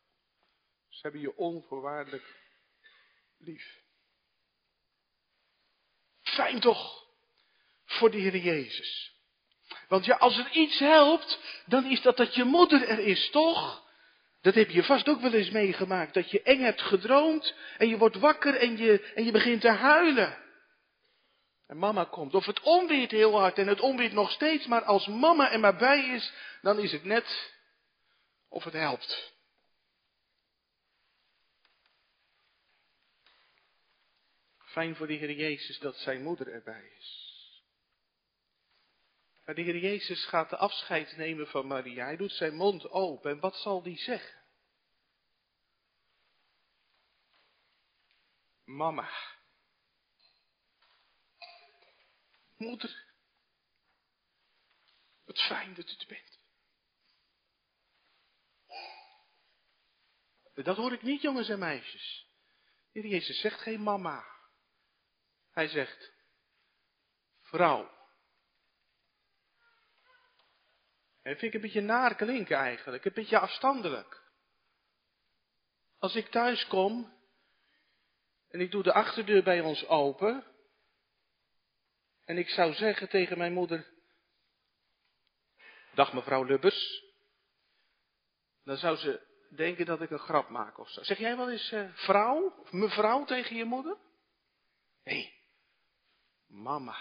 ze 0.89 0.99
hebben 1.01 1.21
je 1.21 1.37
onvoorwaardelijk 1.37 2.39
lief. 3.37 3.81
Fijn 6.21 6.59
toch 6.59 7.07
voor 7.85 8.11
de 8.11 8.17
Heer 8.17 8.37
Jezus. 8.37 9.11
Want 9.87 10.05
ja, 10.05 10.15
als 10.15 10.37
er 10.37 10.51
iets 10.51 10.79
helpt, 10.79 11.39
dan 11.65 11.85
is 11.85 12.01
dat 12.01 12.17
dat 12.17 12.35
je 12.35 12.43
moeder 12.43 12.87
er 12.87 12.99
is, 12.99 13.29
toch? 13.29 13.82
Dat 14.43 14.53
heb 14.53 14.69
je 14.69 14.83
vast 14.83 15.09
ook 15.09 15.21
wel 15.21 15.33
eens 15.33 15.49
meegemaakt. 15.49 16.13
Dat 16.13 16.31
je 16.31 16.41
eng 16.41 16.61
hebt 16.61 16.81
gedroomd 16.81 17.55
en 17.77 17.87
je 17.87 17.97
wordt 17.97 18.15
wakker 18.15 18.55
en 18.55 18.77
je, 18.77 19.11
en 19.15 19.25
je 19.25 19.31
begint 19.31 19.61
te 19.61 19.69
huilen. 19.69 20.37
En 21.67 21.77
mama 21.77 22.03
komt. 22.03 22.33
Of 22.33 22.45
het 22.45 22.59
onweert 22.59 23.11
heel 23.11 23.39
hard 23.39 23.57
en 23.57 23.67
het 23.67 23.79
onweert 23.79 24.13
nog 24.13 24.31
steeds, 24.31 24.65
maar 24.65 24.83
als 24.83 25.07
mama 25.07 25.51
er 25.51 25.59
maar 25.59 25.75
bij 25.75 26.09
is, 26.09 26.33
dan 26.61 26.79
is 26.79 26.91
het 26.91 27.03
net 27.03 27.53
of 28.49 28.63
het 28.63 28.73
helpt. 28.73 29.33
Fijn 34.57 34.95
voor 34.95 35.07
de 35.07 35.13
Heer 35.13 35.31
Jezus 35.31 35.79
dat 35.79 35.95
zijn 35.95 36.23
moeder 36.23 36.47
erbij 36.47 36.91
is. 36.99 37.22
Maar 39.45 39.55
de 39.55 39.61
Heer 39.61 39.77
Jezus 39.77 40.25
gaat 40.25 40.49
de 40.49 40.57
afscheid 40.57 41.17
nemen 41.17 41.47
van 41.47 41.67
Maria. 41.67 42.05
Hij 42.05 42.17
doet 42.17 42.31
zijn 42.31 42.55
mond 42.55 42.89
open. 42.89 43.31
En 43.31 43.39
wat 43.39 43.55
zal 43.55 43.81
die 43.81 43.97
zeggen? 43.97 44.41
Mama. 48.63 49.09
Moeder. 52.57 53.05
Wat 55.25 55.39
fijn 55.39 55.73
dat 55.73 55.89
u 55.89 55.95
er 55.97 56.07
bent. 56.07 56.41
Dat 60.65 60.77
hoor 60.77 60.93
ik 60.93 61.01
niet, 61.01 61.21
jongens 61.21 61.49
en 61.49 61.59
meisjes. 61.59 62.27
De 62.91 62.99
Heer 62.99 63.09
Jezus 63.09 63.39
zegt 63.39 63.61
geen 63.61 63.81
mama. 63.81 64.25
Hij 65.51 65.67
zegt 65.67 66.13
vrouw. 67.41 67.92
En 71.23 71.37
vind 71.37 71.41
ik 71.41 71.53
een 71.53 71.61
beetje 71.61 71.81
naar 71.81 72.15
klinken 72.15 72.57
eigenlijk, 72.57 73.05
een 73.05 73.13
beetje 73.13 73.39
afstandelijk. 73.39 74.21
Als 75.99 76.15
ik 76.15 76.27
thuis 76.27 76.67
kom 76.67 77.13
en 78.47 78.59
ik 78.59 78.71
doe 78.71 78.83
de 78.83 78.93
achterdeur 78.93 79.43
bij 79.43 79.61
ons 79.61 79.87
open 79.87 80.43
en 82.25 82.37
ik 82.37 82.49
zou 82.49 82.73
zeggen 82.73 83.09
tegen 83.09 83.37
mijn 83.37 83.53
moeder, 83.53 83.91
dag 85.93 86.13
mevrouw 86.13 86.43
Lubbers, 86.43 87.03
dan 88.63 88.77
zou 88.77 88.97
ze 88.97 89.21
denken 89.55 89.85
dat 89.85 90.01
ik 90.01 90.09
een 90.09 90.19
grap 90.19 90.49
maak 90.49 90.77
of 90.77 90.89
zo. 90.89 91.03
Zeg 91.03 91.17
jij 91.17 91.37
wel 91.37 91.51
eens 91.51 91.71
uh, 91.71 91.89
vrouw 91.93 92.55
of 92.59 92.71
mevrouw 92.71 93.25
tegen 93.25 93.55
je 93.55 93.65
moeder? 93.65 93.97
Nee, 95.03 95.33
mama. 96.47 96.97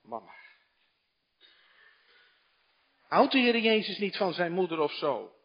Mama. 0.00 0.41
Houdt 3.12 3.32
de 3.32 3.38
Heer 3.38 3.58
Jezus 3.58 3.98
niet 3.98 4.16
van 4.16 4.32
zijn 4.32 4.52
moeder 4.52 4.78
of 4.78 4.92
zo? 4.92 5.36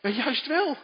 Maar 0.00 0.12
juist 0.12 0.46
wel. 0.46 0.76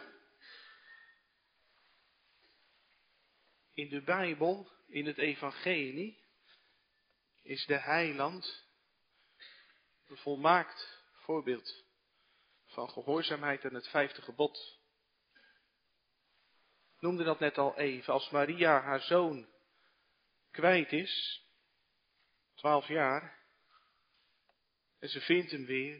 In 3.73 3.89
de 3.89 4.01
Bijbel, 4.01 4.71
in 4.87 5.05
het 5.05 5.17
Evangelie, 5.17 6.23
is 7.41 7.65
de 7.65 7.79
heiland 7.79 8.65
een 10.07 10.17
volmaakt 10.17 11.03
voorbeeld 11.13 11.83
van 12.65 12.89
gehoorzaamheid 12.89 13.65
aan 13.65 13.73
het 13.73 13.87
vijfde 13.87 14.21
gebod. 14.21 14.79
Ik 16.95 17.01
noemde 17.01 17.23
dat 17.23 17.39
net 17.39 17.57
al 17.57 17.77
even. 17.77 18.13
Als 18.13 18.29
Maria 18.29 18.81
haar 18.81 19.01
zoon 19.01 19.47
kwijt 20.51 20.91
is, 20.91 21.43
twaalf 22.53 22.87
jaar, 22.87 23.44
en 25.05 25.11
ze 25.11 25.21
vindt 25.21 25.51
hem 25.51 25.65
weer, 25.65 25.99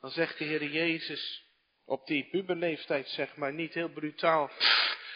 dan 0.00 0.10
zegt 0.10 0.38
de 0.38 0.44
Heer 0.44 0.64
Jezus 0.64 1.44
op 1.84 2.06
die 2.06 2.28
puberleeftijd, 2.28 3.08
zeg 3.08 3.36
maar, 3.36 3.52
niet 3.52 3.74
heel 3.74 3.88
brutaal, 3.88 4.50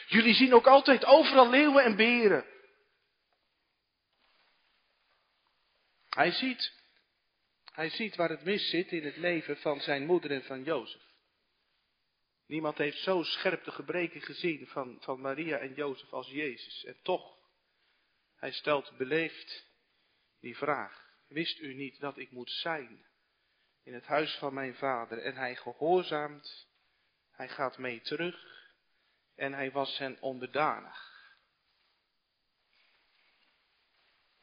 jullie 0.06 0.34
zien 0.34 0.54
ook 0.54 0.66
altijd 0.66 1.04
overal 1.04 1.50
leeuwen 1.50 1.84
en 1.84 1.96
beren. 1.96 2.46
Hij 6.08 6.30
ziet, 6.30 6.72
hij 7.72 7.90
ziet 7.90 8.16
waar 8.16 8.30
het 8.30 8.44
mis 8.44 8.70
zit 8.70 8.92
in 8.92 9.04
het 9.04 9.16
leven 9.16 9.56
van 9.56 9.80
zijn 9.80 10.06
moeder 10.06 10.30
en 10.30 10.44
van 10.44 10.62
Jozef. 10.62 11.02
Niemand 12.46 12.78
heeft 12.78 12.98
zo 12.98 13.22
scherp 13.22 13.64
de 13.64 13.70
gebreken 13.70 14.20
gezien 14.22 14.66
van, 14.66 14.96
van 15.00 15.20
Maria 15.20 15.58
en 15.58 15.74
Jozef 15.74 16.12
als 16.12 16.28
Jezus. 16.28 16.84
En 16.84 16.96
toch, 17.02 17.36
hij 18.36 18.52
stelt 18.52 18.96
beleefd 18.96 19.66
die 20.40 20.56
vraag. 20.56 21.07
Wist 21.28 21.58
u 21.58 21.74
niet 21.74 22.00
dat 22.00 22.18
ik 22.18 22.30
moet 22.30 22.50
zijn 22.50 23.06
in 23.82 23.94
het 23.94 24.06
huis 24.06 24.36
van 24.36 24.54
mijn 24.54 24.74
vader? 24.74 25.18
En 25.18 25.36
hij 25.36 25.56
gehoorzaamt, 25.56 26.66
hij 27.30 27.48
gaat 27.48 27.78
mee 27.78 28.00
terug 28.00 28.46
en 29.34 29.52
hij 29.52 29.70
was 29.70 29.98
hen 29.98 30.16
onderdanig. 30.20 31.06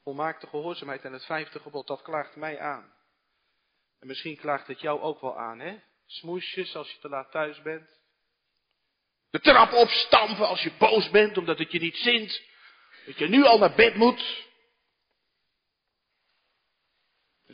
Volmaakte 0.04 0.48
gehoorzaamheid 0.48 1.04
en 1.04 1.13
het 1.13 1.25
vijfde 1.25 1.60
gebod, 1.60 1.88
dat 1.88 2.01
klaagt 2.01 2.36
mij 2.36 2.60
aan. 2.60 2.94
En 4.00 4.08
misschien 4.08 4.38
klaagt 4.38 4.68
het 4.68 4.82
jou 4.82 5.01
ook 5.01 5.22
wel 5.22 5.38
aan, 5.38 5.59
hè? 5.59 5.79
Smoesjes 6.05 6.75
als 6.75 6.92
je 6.92 7.00
te 7.00 7.09
laat 7.09 7.31
thuis 7.31 7.62
bent. 7.62 7.90
De 9.29 9.40
trap 9.40 9.74
opstampen 9.74 10.48
als 10.48 10.62
je 10.62 10.72
boos 10.77 11.09
bent 11.09 11.38
omdat 11.38 11.57
het 11.57 11.72
je 11.72 11.79
niet 11.79 11.98
zint. 11.98 12.42
Dat 13.05 13.18
je 13.18 13.27
nu 13.27 13.44
al 13.44 13.57
naar 13.57 13.75
bed 13.75 13.96
moet. 13.96 14.45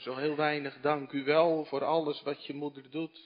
Zo 0.01 0.15
heel 0.15 0.35
weinig 0.35 0.79
dank 0.79 1.11
u 1.11 1.23
wel 1.23 1.65
voor 1.65 1.83
alles 1.83 2.21
wat 2.21 2.45
je 2.45 2.53
moeder 2.53 2.89
doet. 2.89 3.19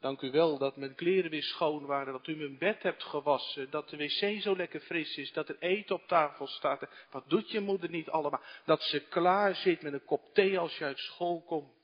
Dank 0.00 0.20
u 0.20 0.30
wel 0.30 0.58
dat 0.58 0.76
mijn 0.76 0.94
kleren 0.94 1.30
weer 1.30 1.42
schoon 1.42 1.86
waren, 1.86 2.12
dat 2.12 2.26
u 2.26 2.36
mijn 2.36 2.58
bed 2.58 2.82
hebt 2.82 3.02
gewassen, 3.02 3.70
dat 3.70 3.88
de 3.88 3.96
wc 3.96 4.42
zo 4.42 4.56
lekker 4.56 4.80
fris 4.80 5.16
is, 5.16 5.32
dat 5.32 5.48
er 5.48 5.58
eten 5.58 5.94
op 5.94 6.06
tafel 6.06 6.46
staat. 6.46 6.88
Wat 7.10 7.28
doet 7.28 7.50
je 7.50 7.60
moeder 7.60 7.90
niet 7.90 8.08
allemaal? 8.08 8.42
Dat 8.64 8.82
ze 8.82 9.00
klaar 9.00 9.54
zit 9.54 9.82
met 9.82 9.92
een 9.92 10.04
kop 10.04 10.34
thee 10.34 10.58
als 10.58 10.78
je 10.78 10.84
uit 10.84 10.98
school 10.98 11.42
komt. 11.42 11.80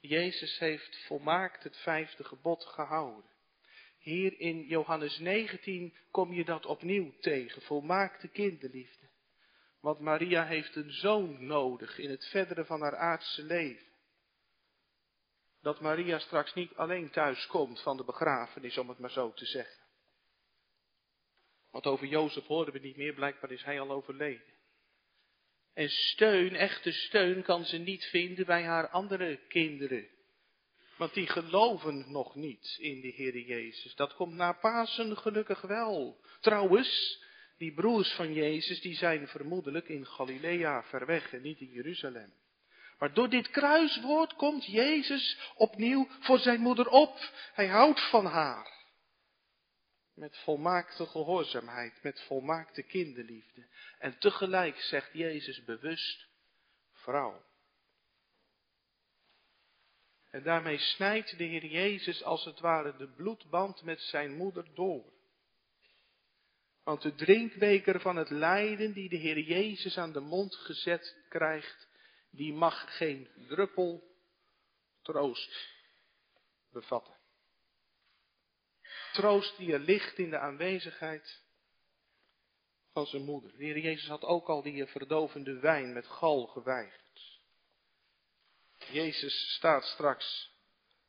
Jezus 0.00 0.58
heeft 0.58 1.04
volmaakt 1.06 1.62
het 1.62 1.76
vijfde 1.76 2.24
gebod 2.24 2.64
gehouden. 2.64 3.33
Hier 4.04 4.40
in 4.40 4.66
Johannes 4.66 5.18
19 5.18 5.94
kom 6.10 6.32
je 6.32 6.44
dat 6.44 6.66
opnieuw 6.66 7.12
tegen, 7.20 7.62
volmaakte 7.62 8.28
kinderliefde. 8.28 9.08
Want 9.80 10.00
Maria 10.00 10.44
heeft 10.44 10.76
een 10.76 10.92
zoon 10.92 11.46
nodig 11.46 11.98
in 11.98 12.10
het 12.10 12.26
verdere 12.26 12.64
van 12.64 12.80
haar 12.80 12.96
aardse 12.96 13.42
leven. 13.42 13.86
Dat 15.62 15.80
Maria 15.80 16.18
straks 16.18 16.54
niet 16.54 16.74
alleen 16.74 17.10
thuis 17.10 17.46
komt 17.46 17.80
van 17.82 17.96
de 17.96 18.04
begrafenis, 18.04 18.78
om 18.78 18.88
het 18.88 18.98
maar 18.98 19.10
zo 19.10 19.32
te 19.32 19.46
zeggen. 19.46 19.82
Want 21.70 21.86
over 21.86 22.06
Jozef 22.06 22.46
horen 22.46 22.72
we 22.72 22.78
niet 22.78 22.96
meer, 22.96 23.14
blijkbaar 23.14 23.50
is 23.50 23.64
hij 23.64 23.80
al 23.80 23.90
overleden. 23.90 24.52
En 25.74 25.88
steun, 25.88 26.54
echte 26.54 26.92
steun, 26.92 27.42
kan 27.42 27.64
ze 27.64 27.76
niet 27.78 28.04
vinden 28.04 28.46
bij 28.46 28.64
haar 28.64 28.88
andere 28.88 29.40
kinderen. 29.48 30.08
Want 30.96 31.14
die 31.14 31.26
geloven 31.26 32.04
nog 32.12 32.34
niet 32.34 32.76
in 32.78 33.00
de 33.00 33.08
Heer 33.08 33.38
Jezus. 33.38 33.94
Dat 33.94 34.14
komt 34.14 34.34
na 34.34 34.52
Pasen 34.52 35.16
gelukkig 35.16 35.60
wel. 35.60 36.20
Trouwens, 36.40 37.22
die 37.58 37.72
broers 37.72 38.12
van 38.12 38.32
Jezus, 38.32 38.80
die 38.80 38.94
zijn 38.94 39.28
vermoedelijk 39.28 39.88
in 39.88 40.06
Galilea 40.06 40.82
ver 40.82 41.06
weg 41.06 41.32
en 41.32 41.42
niet 41.42 41.60
in 41.60 41.70
Jeruzalem. 41.70 42.32
Maar 42.98 43.14
door 43.14 43.28
dit 43.28 43.50
kruiswoord 43.50 44.34
komt 44.34 44.66
Jezus 44.66 45.52
opnieuw 45.56 46.08
voor 46.20 46.38
zijn 46.38 46.60
moeder 46.60 46.88
op. 46.88 47.18
Hij 47.52 47.66
houdt 47.66 48.08
van 48.08 48.26
haar. 48.26 48.72
Met 50.14 50.38
volmaakte 50.38 51.06
gehoorzaamheid, 51.06 52.02
met 52.02 52.20
volmaakte 52.20 52.82
kinderliefde. 52.82 53.66
En 53.98 54.18
tegelijk 54.18 54.80
zegt 54.80 55.10
Jezus 55.12 55.64
bewust, 55.64 56.26
vrouw. 56.92 57.42
En 60.34 60.42
daarmee 60.42 60.78
snijdt 60.78 61.38
de 61.38 61.44
Heer 61.44 61.66
Jezus 61.66 62.22
als 62.22 62.44
het 62.44 62.60
ware 62.60 62.96
de 62.96 63.08
bloedband 63.08 63.82
met 63.82 64.00
zijn 64.00 64.36
moeder 64.36 64.74
door. 64.74 65.12
Want 66.84 67.02
de 67.02 67.14
drinkbeker 67.14 68.00
van 68.00 68.16
het 68.16 68.30
lijden 68.30 68.92
die 68.92 69.08
de 69.08 69.16
Heer 69.16 69.38
Jezus 69.38 69.98
aan 69.98 70.12
de 70.12 70.20
mond 70.20 70.54
gezet 70.54 71.16
krijgt, 71.28 71.88
die 72.30 72.52
mag 72.52 72.96
geen 72.96 73.28
druppel 73.48 74.16
troost 75.02 75.68
bevatten. 76.72 77.16
Troost 79.12 79.56
die 79.56 79.72
er 79.72 79.80
ligt 79.80 80.18
in 80.18 80.30
de 80.30 80.38
aanwezigheid 80.38 81.42
van 82.92 83.06
zijn 83.06 83.24
moeder. 83.24 83.56
De 83.56 83.64
Heer 83.64 83.78
Jezus 83.78 84.08
had 84.08 84.22
ook 84.22 84.48
al 84.48 84.62
die 84.62 84.86
verdovende 84.86 85.58
wijn 85.58 85.92
met 85.92 86.06
gal 86.06 86.46
geweigerd. 86.46 87.03
Jezus 88.90 89.54
staat 89.54 89.84
straks 89.84 90.50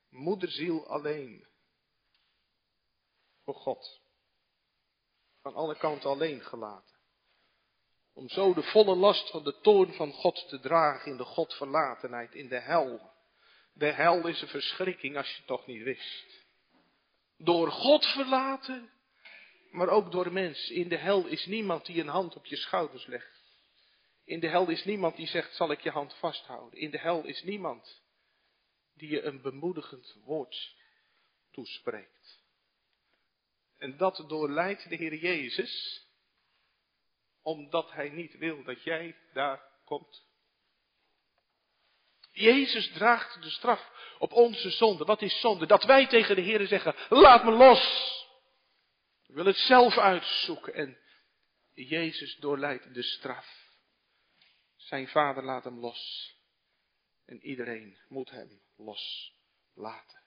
moederziel 0.10 0.88
alleen 0.88 1.48
voor 3.44 3.56
God 3.56 4.02
van 5.42 5.56
alle 5.56 5.78
kanten 5.78 6.10
alleen 6.10 6.42
gelaten. 6.42 6.96
Om 8.14 8.30
zo 8.30 8.54
de 8.54 8.64
volle 8.64 8.96
last 8.96 9.30
van 9.30 9.44
de 9.44 9.60
toorn 9.62 9.94
van 9.94 10.12
God 10.12 10.48
te 10.50 10.60
dragen 10.60 11.12
in 11.12 11.18
de 11.18 11.24
Godverlatenheid, 11.24 12.34
in 12.34 12.48
de 12.48 12.60
hel. 12.60 13.14
De 13.74 13.92
hel 13.92 14.28
is 14.28 14.42
een 14.42 14.48
verschrikking 14.48 15.18
als 15.18 15.30
je 15.30 15.36
het 15.36 15.48
toch 15.48 15.66
niet 15.66 15.84
wist. 15.84 16.26
Door 17.38 17.72
God 17.72 18.06
verlaten, 18.06 18.92
maar 19.72 19.90
ook 19.90 20.12
door 20.12 20.32
mens. 20.32 20.70
In 20.70 20.90
de 20.90 20.98
hel 20.98 21.26
is 21.26 21.46
niemand 21.46 21.86
die 21.86 22.02
een 22.02 22.08
hand 22.08 22.36
op 22.36 22.46
je 22.46 22.56
schouders 22.56 23.06
legt. 23.06 23.35
In 24.26 24.40
de 24.40 24.48
hel 24.48 24.70
is 24.70 24.84
niemand 24.84 25.16
die 25.16 25.28
zegt, 25.28 25.56
zal 25.56 25.72
ik 25.72 25.82
je 25.82 25.90
hand 25.90 26.14
vasthouden. 26.14 26.80
In 26.80 26.92
de 26.92 27.00
hel 27.00 27.24
is 27.24 27.44
niemand 27.44 28.04
die 28.94 29.10
je 29.10 29.22
een 29.22 29.42
bemoedigend 29.42 30.16
woord 30.24 30.76
toespreekt. 31.52 32.44
En 33.78 33.98
dat 33.98 34.24
doorleidt 34.28 34.90
de 34.90 34.96
Heer 34.96 35.16
Jezus, 35.16 36.04
omdat 37.42 37.92
Hij 37.92 38.10
niet 38.10 38.38
wil 38.38 38.64
dat 38.64 38.84
jij 38.84 39.16
daar 39.34 39.62
komt. 39.86 40.24
Jezus 42.32 42.92
draagt 42.92 43.42
de 43.42 43.50
straf 43.50 43.92
op 44.20 44.32
onze 44.32 44.70
zonde. 44.70 45.06
Wat 45.06 45.22
is 45.22 45.40
zonde? 45.40 45.66
Dat 45.66 45.84
wij 45.84 46.08
tegen 46.08 46.36
de 46.36 46.42
Heer 46.42 46.68
zeggen, 46.68 46.96
laat 47.10 47.44
me 47.44 47.52
los. 47.52 48.14
Ik 49.28 49.36
wil 49.36 49.46
het 49.46 49.58
zelf 49.58 49.98
uitzoeken. 49.98 50.74
En 50.74 50.98
Jezus 51.74 52.36
doorleidt 52.36 52.94
de 52.94 53.04
straf. 53.04 53.65
Zijn 54.86 55.08
vader 55.08 55.44
laat 55.44 55.64
hem 55.64 55.80
los. 55.80 56.36
En 57.26 57.46
iedereen 57.46 57.98
moet 58.08 58.30
hem 58.30 58.62
loslaten. 58.76 60.24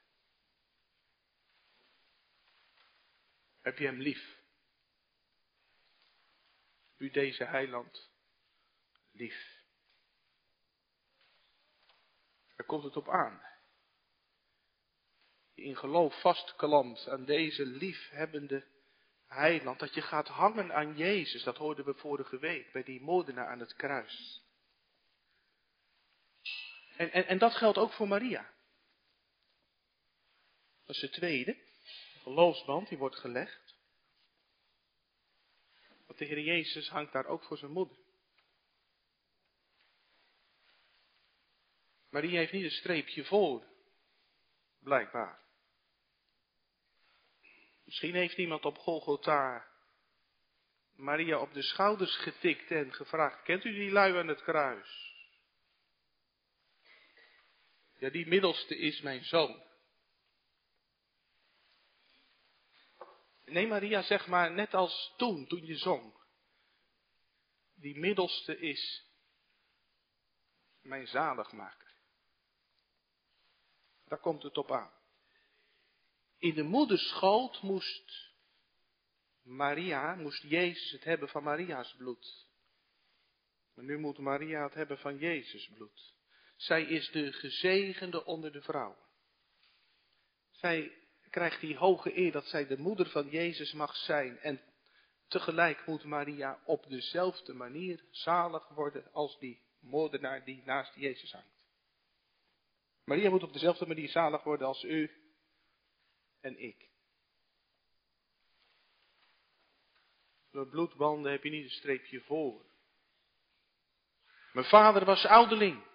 Heb 3.60 3.78
je 3.78 3.84
hem 3.84 4.00
lief? 4.00 4.42
U 6.96 7.10
deze 7.10 7.44
heiland 7.44 8.10
lief. 9.12 9.62
Daar 12.56 12.66
komt 12.66 12.84
het 12.84 12.96
op 12.96 13.08
aan. 13.08 13.42
In 15.54 15.76
geloof 15.76 16.20
vastklampt 16.20 17.08
aan 17.08 17.24
deze 17.24 17.66
liefhebbende 17.66 18.66
heiland. 19.26 19.78
Dat 19.78 19.94
je 19.94 20.02
gaat 20.02 20.28
hangen 20.28 20.74
aan 20.74 20.96
Jezus. 20.96 21.42
Dat 21.42 21.56
hoorden 21.56 21.84
we 21.84 21.94
vorige 21.94 22.38
week 22.38 22.72
bij 22.72 22.82
die 22.82 23.00
moordenaar 23.00 23.46
aan 23.46 23.60
het 23.60 23.74
kruis. 23.74 24.46
En, 26.98 27.12
en, 27.12 27.26
en 27.26 27.38
dat 27.38 27.54
geldt 27.54 27.78
ook 27.78 27.92
voor 27.92 28.08
Maria. 28.08 28.54
Dat 30.84 30.94
is 30.94 31.00
de 31.00 31.10
tweede. 31.10 31.52
De 32.12 32.18
geloofsband, 32.22 32.88
die 32.88 32.98
wordt 32.98 33.16
gelegd. 33.16 33.76
Want 36.06 36.18
de 36.18 36.24
Heer 36.24 36.40
Jezus 36.40 36.88
hangt 36.88 37.12
daar 37.12 37.26
ook 37.26 37.44
voor 37.44 37.58
zijn 37.58 37.70
moeder. 37.70 37.96
Maria 42.10 42.38
heeft 42.38 42.52
niet 42.52 42.64
een 42.64 42.70
streepje 42.70 43.24
voor. 43.24 43.66
Blijkbaar. 44.78 45.40
Misschien 47.84 48.14
heeft 48.14 48.36
iemand 48.36 48.64
op 48.64 48.78
Golgotha 48.78 49.68
Maria 50.92 51.38
op 51.40 51.52
de 51.52 51.62
schouders 51.62 52.16
getikt 52.16 52.70
en 52.70 52.92
gevraagd: 52.92 53.42
Kent 53.42 53.64
u 53.64 53.72
die 53.72 53.90
lui 53.90 54.16
aan 54.16 54.28
het 54.28 54.42
kruis? 54.42 55.07
Ja, 57.98 58.10
die 58.10 58.26
middelste 58.26 58.76
is 58.76 59.00
mijn 59.00 59.24
zoon. 59.24 59.62
Nee, 63.44 63.66
Maria, 63.66 64.02
zeg 64.02 64.26
maar 64.26 64.52
net 64.52 64.74
als 64.74 65.14
toen, 65.16 65.46
toen 65.46 65.66
je 65.66 65.76
zong. 65.76 66.14
Die 67.74 67.98
middelste 67.98 68.58
is 68.58 69.04
mijn 70.80 71.06
zaligmaker. 71.06 71.94
Daar 74.04 74.18
komt 74.20 74.42
het 74.42 74.58
op 74.58 74.72
aan. 74.72 74.92
In 76.38 76.54
de 76.54 76.62
moederschoot 76.62 77.62
moest 77.62 78.32
Maria, 79.42 80.14
moest 80.14 80.42
Jezus 80.42 80.90
het 80.90 81.04
hebben 81.04 81.28
van 81.28 81.42
Maria's 81.42 81.94
bloed. 81.96 82.46
Maar 83.74 83.84
nu 83.84 83.98
moet 83.98 84.18
Maria 84.18 84.62
het 84.62 84.74
hebben 84.74 84.98
van 84.98 85.18
Jezus 85.18 85.68
bloed. 85.74 86.14
Zij 86.58 86.82
is 86.82 87.10
de 87.10 87.32
gezegende 87.32 88.24
onder 88.24 88.52
de 88.52 88.62
vrouwen. 88.62 88.98
Zij 90.50 90.92
krijgt 91.30 91.60
die 91.60 91.76
hoge 91.76 92.16
eer 92.16 92.32
dat 92.32 92.46
zij 92.46 92.66
de 92.66 92.78
moeder 92.78 93.08
van 93.08 93.28
Jezus 93.28 93.72
mag 93.72 93.96
zijn. 93.96 94.38
En 94.38 94.60
tegelijk 95.28 95.86
moet 95.86 96.04
Maria 96.04 96.62
op 96.64 96.88
dezelfde 96.88 97.52
manier 97.52 98.04
zalig 98.10 98.68
worden 98.68 99.12
als 99.12 99.38
die 99.38 99.62
moordenaar 99.80 100.44
die 100.44 100.62
naast 100.64 100.94
Jezus 100.94 101.32
hangt. 101.32 101.56
Maria 103.04 103.30
moet 103.30 103.42
op 103.42 103.52
dezelfde 103.52 103.86
manier 103.86 104.08
zalig 104.08 104.42
worden 104.42 104.66
als 104.66 104.84
u 104.84 105.10
en 106.40 106.58
ik. 106.62 106.88
Door 110.50 110.68
bloedbanden 110.68 111.32
heb 111.32 111.44
je 111.44 111.50
niet 111.50 111.64
een 111.64 111.70
streepje 111.70 112.20
voor. 112.20 112.66
Mijn 114.52 114.66
vader 114.66 115.04
was 115.04 115.24
ouderling. 115.24 115.87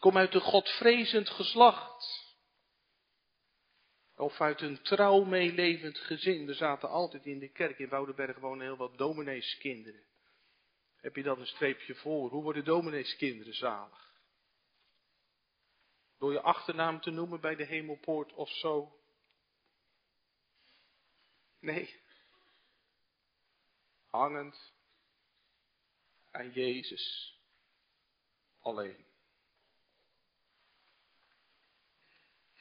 Kom 0.00 0.16
uit 0.16 0.34
een 0.34 0.40
godvrezend 0.40 1.30
geslacht. 1.30 2.22
Of 4.16 4.40
uit 4.40 4.60
een 4.60 4.82
trouw 4.82 5.24
meelevend 5.24 5.98
gezin. 5.98 6.48
Er 6.48 6.54
zaten 6.54 6.88
altijd 6.88 7.26
in 7.26 7.38
de 7.38 7.48
kerk 7.48 7.78
in 7.78 7.88
Woudenberg 7.88 8.38
wonen 8.38 8.66
heel 8.66 8.76
wat 8.76 8.98
domineeskinderen. 8.98 10.04
Heb 10.96 11.16
je 11.16 11.22
dat 11.22 11.38
een 11.38 11.46
streepje 11.46 11.94
voor? 11.94 12.30
Hoe 12.30 12.42
worden 12.42 12.64
domineeskinderen 12.64 13.54
zalig? 13.54 14.12
Door 16.18 16.32
je 16.32 16.40
achternaam 16.40 17.00
te 17.00 17.10
noemen 17.10 17.40
bij 17.40 17.56
de 17.56 17.64
hemelpoort 17.64 18.32
of 18.32 18.50
zo? 18.50 18.98
Nee. 21.60 22.00
Hangend 24.10 24.72
aan 26.30 26.50
Jezus 26.50 27.38
alleen. 28.60 29.04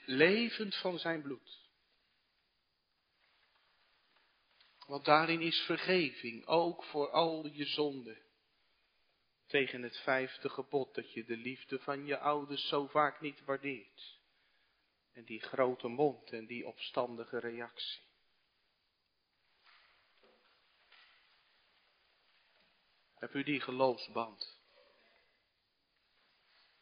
Levend 0.05 0.75
van 0.75 0.99
zijn 0.99 1.21
bloed. 1.21 1.61
Want 4.87 5.05
daarin 5.05 5.41
is 5.41 5.59
vergeving, 5.65 6.45
ook 6.45 6.83
voor 6.83 7.09
al 7.09 7.47
je 7.47 7.65
zonden. 7.65 8.21
Tegen 9.45 9.81
het 9.81 9.97
vijfde 9.97 10.49
gebod 10.49 10.95
dat 10.95 11.13
je 11.13 11.25
de 11.25 11.37
liefde 11.37 11.79
van 11.79 12.05
je 12.05 12.17
ouders 12.17 12.67
zo 12.67 12.87
vaak 12.87 13.21
niet 13.21 13.43
waardeert. 13.43 14.19
En 15.11 15.23
die 15.23 15.41
grote 15.41 15.87
mond 15.87 16.31
en 16.31 16.45
die 16.45 16.67
opstandige 16.67 17.39
reactie. 17.39 18.01
Heb 23.13 23.33
u 23.33 23.43
die 23.43 23.61
geloofsband 23.61 24.59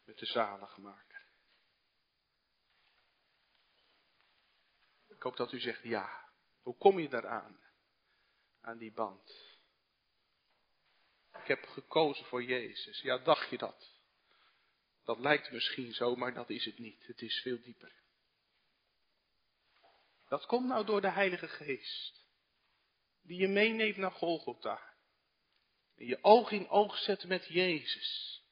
met 0.04 0.18
de 0.18 0.26
zaligmaker? 0.26 1.11
Ik 5.22 5.28
hoop 5.28 5.36
dat 5.36 5.52
u 5.52 5.60
zegt 5.60 5.82
ja. 5.82 6.28
Hoe 6.62 6.76
kom 6.76 6.98
je 6.98 7.08
daaraan? 7.08 7.60
Aan 8.60 8.78
die 8.78 8.92
band. 8.92 9.56
Ik 11.32 11.46
heb 11.46 11.66
gekozen 11.66 12.24
voor 12.24 12.42
Jezus. 12.42 13.00
Ja, 13.00 13.18
dacht 13.18 13.50
je 13.50 13.58
dat? 13.58 14.00
Dat 15.04 15.18
lijkt 15.18 15.50
misschien 15.50 15.92
zo, 15.92 16.16
maar 16.16 16.34
dat 16.34 16.50
is 16.50 16.64
het 16.64 16.78
niet. 16.78 17.06
Het 17.06 17.22
is 17.22 17.40
veel 17.40 17.60
dieper. 17.60 17.92
Dat 20.28 20.46
komt 20.46 20.68
nou 20.68 20.84
door 20.86 21.00
de 21.00 21.10
Heilige 21.10 21.48
Geest. 21.48 22.26
Die 23.20 23.40
je 23.40 23.48
meeneemt 23.48 23.96
naar 23.96 24.12
Golgotha. 24.12 24.94
En 25.96 26.06
je 26.06 26.18
oog 26.22 26.50
in 26.50 26.68
oog 26.68 26.98
zet 26.98 27.24
met 27.24 27.46
Jezus. 27.46 28.42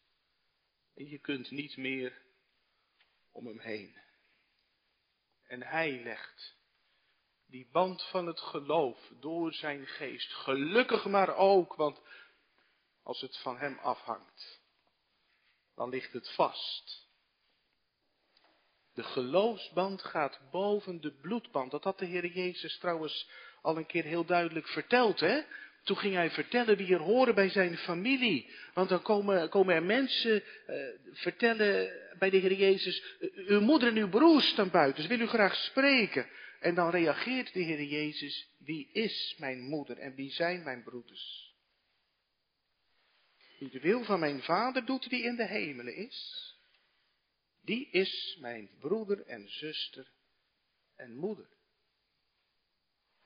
En 0.94 1.08
je 1.08 1.18
kunt 1.18 1.50
niet 1.50 1.76
meer 1.76 2.22
om 3.30 3.46
hem 3.46 3.60
heen. 3.60 4.00
En 5.42 5.62
hij 5.62 6.02
legt 6.02 6.58
die 7.50 7.68
band 7.72 8.02
van 8.02 8.26
het 8.26 8.40
geloof 8.40 8.98
door 9.20 9.52
zijn 9.52 9.86
geest. 9.86 10.32
Gelukkig 10.32 11.04
maar 11.04 11.36
ook, 11.36 11.74
want 11.74 12.00
als 13.02 13.20
het 13.20 13.36
van 13.36 13.58
hem 13.58 13.78
afhangt, 13.78 14.60
dan 15.74 15.88
ligt 15.88 16.12
het 16.12 16.30
vast. 16.30 17.08
De 18.94 19.02
geloofsband 19.02 20.02
gaat 20.02 20.40
boven 20.50 21.00
de 21.00 21.12
bloedband. 21.12 21.70
Dat 21.70 21.84
had 21.84 21.98
de 21.98 22.04
Heer 22.04 22.26
Jezus 22.26 22.78
trouwens 22.78 23.28
al 23.62 23.76
een 23.76 23.86
keer 23.86 24.04
heel 24.04 24.24
duidelijk 24.24 24.68
verteld, 24.68 25.20
hè? 25.20 25.42
Toen 25.84 25.96
ging 25.96 26.14
hij 26.14 26.30
vertellen 26.30 26.76
wie 26.76 26.94
er 26.94 27.00
horen 27.00 27.34
bij 27.34 27.48
zijn 27.48 27.76
familie. 27.76 28.50
Want 28.74 28.88
dan 28.88 29.02
komen, 29.02 29.48
komen 29.48 29.74
er 29.74 29.82
mensen 29.82 30.42
uh, 30.66 30.76
vertellen 31.12 31.92
bij 32.18 32.30
de 32.30 32.36
Heer 32.36 32.52
Jezus, 32.52 33.02
uw 33.34 33.60
moeder 33.60 33.88
en 33.88 33.96
uw 33.96 34.08
broers 34.08 34.48
staan 34.48 34.70
buiten, 34.70 35.02
ze 35.02 35.08
willen 35.08 35.24
u 35.24 35.28
graag 35.28 35.54
spreken. 35.54 36.26
En 36.60 36.74
dan 36.74 36.90
reageert 36.90 37.52
de 37.52 37.60
Heer 37.60 37.82
Jezus, 37.82 38.48
wie 38.58 38.90
is 38.92 39.34
mijn 39.38 39.60
moeder 39.60 39.98
en 39.98 40.14
wie 40.14 40.30
zijn 40.30 40.62
mijn 40.62 40.82
broeders? 40.82 41.54
Wie 43.58 43.70
de 43.70 43.80
wil 43.80 44.04
van 44.04 44.20
mijn 44.20 44.42
vader 44.42 44.86
doet 44.86 45.10
die 45.10 45.22
in 45.22 45.36
de 45.36 45.46
hemelen 45.46 45.94
is, 45.94 46.48
die 47.60 47.90
is 47.90 48.36
mijn 48.40 48.70
broeder 48.78 49.26
en 49.26 49.48
zuster 49.48 50.10
en 50.96 51.14
moeder. 51.16 51.48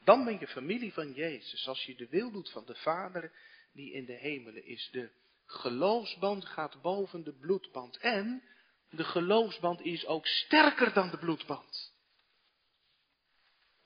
Dan 0.05 0.25
ben 0.25 0.39
je 0.39 0.47
familie 0.47 0.93
van 0.93 1.13
Jezus, 1.13 1.69
als 1.69 1.85
je 1.85 1.95
de 1.95 2.09
wil 2.09 2.31
doet 2.31 2.51
van 2.51 2.65
de 2.65 2.75
Vader 2.75 3.33
die 3.73 3.93
in 3.93 4.05
de 4.05 4.17
hemelen 4.17 4.65
is. 4.65 4.89
De 4.93 5.11
geloofsband 5.47 6.45
gaat 6.45 6.83
boven 6.83 7.25
de 7.25 7.33
bloedband 7.33 7.97
en 7.97 8.43
de 8.91 9.05
geloofsband 9.05 9.81
is 9.81 10.07
ook 10.07 10.27
sterker 10.27 10.93
dan 10.93 11.11
de 11.11 11.19
bloedband. 11.19 11.94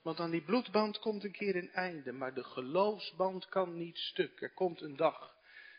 Want 0.08 0.20
aan 0.20 0.30
die 0.30 0.44
bloedband 0.44 0.98
komt 0.98 1.24
een 1.24 1.32
keer 1.32 1.56
een 1.56 1.72
einde, 1.72 2.12
maar 2.12 2.34
de 2.34 2.44
geloofsband 2.44 3.48
kan 3.48 3.76
niet 3.76 3.98
stuk. 3.98 4.40
Er 4.40 4.54
komt 4.54 4.80
een 4.80 4.96
dag 4.96 5.36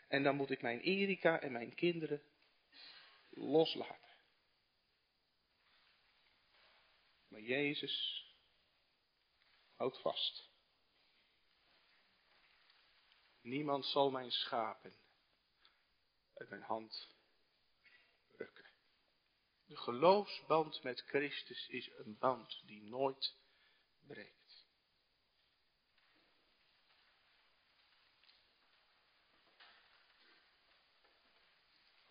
en 0.08 0.22
dan 0.22 0.36
moet 0.36 0.50
ik 0.50 0.62
mijn 0.62 0.80
Erika 0.80 1.40
en 1.40 1.52
mijn 1.52 1.74
kinderen 1.74 2.22
loslaten. 3.30 4.16
Maar 7.28 7.40
Jezus 7.40 8.26
houdt 9.76 10.00
vast. 10.00 10.48
Niemand 13.40 13.86
zal 13.86 14.10
mijn 14.10 14.30
schapen 14.30 14.94
uit 16.34 16.48
mijn 16.48 16.62
hand 16.62 17.08
rukken. 18.36 18.70
De 19.66 19.76
geloofsband 19.76 20.82
met 20.82 21.00
Christus 21.00 21.68
is 21.68 21.90
een 21.96 22.16
band 22.18 22.62
die 22.66 22.82
nooit 22.82 23.38
breekt. 24.12 24.66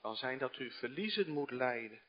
Kan 0.01 0.15
zijn 0.15 0.37
dat 0.37 0.59
u 0.59 0.71
verliezen 0.71 1.29
moet 1.29 1.51
lijden, 1.51 2.01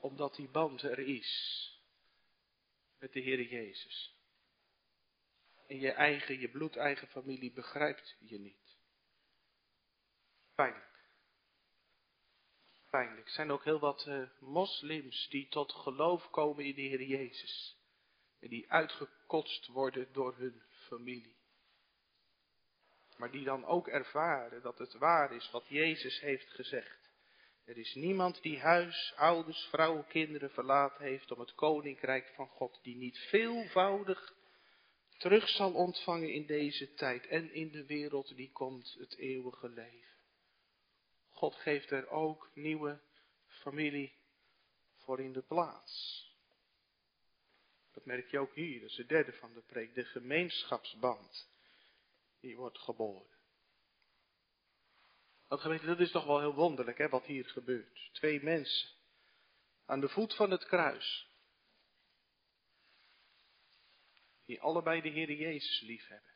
omdat 0.00 0.34
die 0.34 0.48
band 0.48 0.82
er 0.82 0.98
is 0.98 1.30
met 2.98 3.12
de 3.12 3.20
Heer 3.20 3.42
Jezus. 3.42 4.14
En 5.66 5.78
je 5.78 5.92
eigen, 5.92 6.40
je 6.40 6.48
bloedeigen 6.48 7.08
familie 7.08 7.52
begrijpt 7.52 8.16
je 8.20 8.38
niet. 8.38 8.78
Pijnlijk. 10.54 10.96
Pijnlijk. 12.90 13.26
Er 13.26 13.32
zijn 13.32 13.50
ook 13.50 13.64
heel 13.64 13.78
wat 13.78 14.06
uh, 14.06 14.28
moslims 14.40 15.28
die 15.28 15.48
tot 15.48 15.72
geloof 15.72 16.30
komen 16.30 16.64
in 16.64 16.74
de 16.74 16.80
Heer 16.80 17.02
Jezus. 17.02 17.75
En 18.40 18.48
die 18.48 18.72
uitgekotst 18.72 19.66
worden 19.66 20.08
door 20.12 20.36
hun 20.36 20.62
familie. 20.68 21.36
Maar 23.16 23.30
die 23.30 23.44
dan 23.44 23.64
ook 23.64 23.88
ervaren 23.88 24.62
dat 24.62 24.78
het 24.78 24.92
waar 24.92 25.32
is 25.32 25.50
wat 25.50 25.68
Jezus 25.68 26.20
heeft 26.20 26.50
gezegd. 26.50 27.10
Er 27.64 27.76
is 27.76 27.94
niemand 27.94 28.42
die 28.42 28.58
huis, 28.58 29.12
ouders, 29.16 29.66
vrouwen, 29.70 30.06
kinderen 30.06 30.50
verlaten 30.50 31.04
heeft 31.04 31.30
om 31.32 31.40
het 31.40 31.54
koninkrijk 31.54 32.32
van 32.34 32.48
God, 32.48 32.78
die 32.82 32.96
niet 32.96 33.18
veelvoudig 33.18 34.34
terug 35.18 35.48
zal 35.48 35.72
ontvangen 35.72 36.32
in 36.32 36.46
deze 36.46 36.94
tijd 36.94 37.26
en 37.26 37.52
in 37.52 37.70
de 37.70 37.86
wereld 37.86 38.36
die 38.36 38.52
komt, 38.52 38.96
het 38.98 39.16
eeuwige 39.16 39.68
leven. 39.68 40.14
God 41.30 41.54
geeft 41.54 41.90
er 41.90 42.08
ook 42.08 42.50
nieuwe 42.54 43.00
familie 43.46 44.14
voor 44.94 45.20
in 45.20 45.32
de 45.32 45.42
plaats. 45.42 46.25
Dat 47.96 48.04
merk 48.04 48.30
je 48.30 48.38
ook 48.38 48.54
hier, 48.54 48.80
dat 48.80 48.90
is 48.90 48.96
de 48.96 49.06
derde 49.06 49.32
van 49.32 49.54
de 49.54 49.60
preek, 49.60 49.94
de 49.94 50.04
gemeenschapsband. 50.04 51.48
Die 52.40 52.56
wordt 52.56 52.78
geboren. 52.78 53.36
Want 55.48 55.60
gemeente, 55.60 55.86
dat 55.86 56.00
is 56.00 56.10
toch 56.10 56.24
wel 56.24 56.40
heel 56.40 56.54
wonderlijk, 56.54 56.98
hè, 56.98 57.08
wat 57.08 57.24
hier 57.24 57.44
gebeurt. 57.44 58.08
Twee 58.12 58.42
mensen 58.42 58.88
aan 59.84 60.00
de 60.00 60.08
voet 60.08 60.34
van 60.34 60.50
het 60.50 60.64
kruis. 60.64 61.28
Die 64.44 64.60
allebei 64.60 65.00
de 65.00 65.08
Heer 65.08 65.32
Jezus 65.32 65.80
lief 65.80 66.06
hebben. 66.06 66.34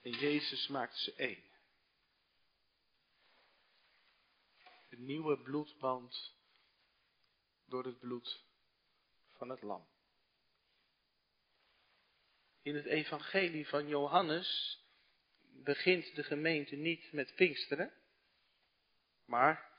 En 0.00 0.10
Jezus 0.10 0.68
maakt 0.68 0.96
ze 0.96 1.14
één. 1.14 1.44
Een 4.88 5.04
nieuwe 5.04 5.42
bloedband 5.42 6.37
door 7.68 7.84
het 7.84 7.98
bloed 7.98 8.44
van 9.32 9.48
het 9.48 9.62
lam. 9.62 9.86
In 12.62 12.74
het 12.74 12.84
evangelie 12.84 13.68
van 13.68 13.88
Johannes 13.88 14.80
begint 15.62 16.14
de 16.14 16.22
gemeente 16.22 16.76
niet 16.76 17.12
met 17.12 17.34
Pinksteren, 17.34 17.92
maar 19.24 19.70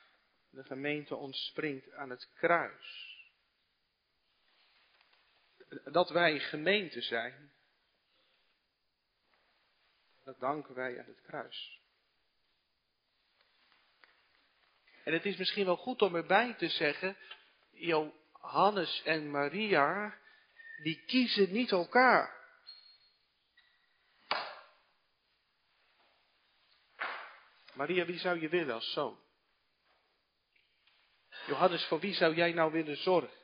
de 0.50 0.64
gemeente 0.64 1.16
ontspringt 1.16 1.92
aan 1.92 2.10
het 2.10 2.30
kruis. 2.34 3.08
Dat 5.84 6.10
wij 6.10 6.40
gemeente 6.40 7.02
zijn, 7.02 7.52
dat 10.24 10.40
danken 10.40 10.76
wij 10.76 11.00
aan 11.00 11.08
het 11.08 11.22
kruis. 11.22 11.80
En 15.04 15.14
het 15.14 15.26
is 15.26 15.38
misschien 15.38 15.66
wel 15.66 15.78
goed 15.78 16.02
om 16.02 16.16
erbij 16.16 16.54
te 16.54 16.70
zeggen, 16.70 17.18
Johannes 17.80 19.02
en 19.04 19.32
Maria, 19.32 20.18
die 20.84 21.04
kiezen 21.06 21.52
niet 21.52 21.72
elkaar. 21.72 22.38
Maria, 27.74 28.06
wie 28.06 28.20
zou 28.20 28.40
je 28.40 28.50
willen 28.50 28.74
als 28.74 28.92
zoon? 28.92 29.20
Johannes, 31.48 31.86
voor 31.86 32.00
wie 32.00 32.14
zou 32.14 32.36
jij 32.36 32.54
nou 32.54 32.72
willen 32.72 32.98
zorgen? 32.98 33.38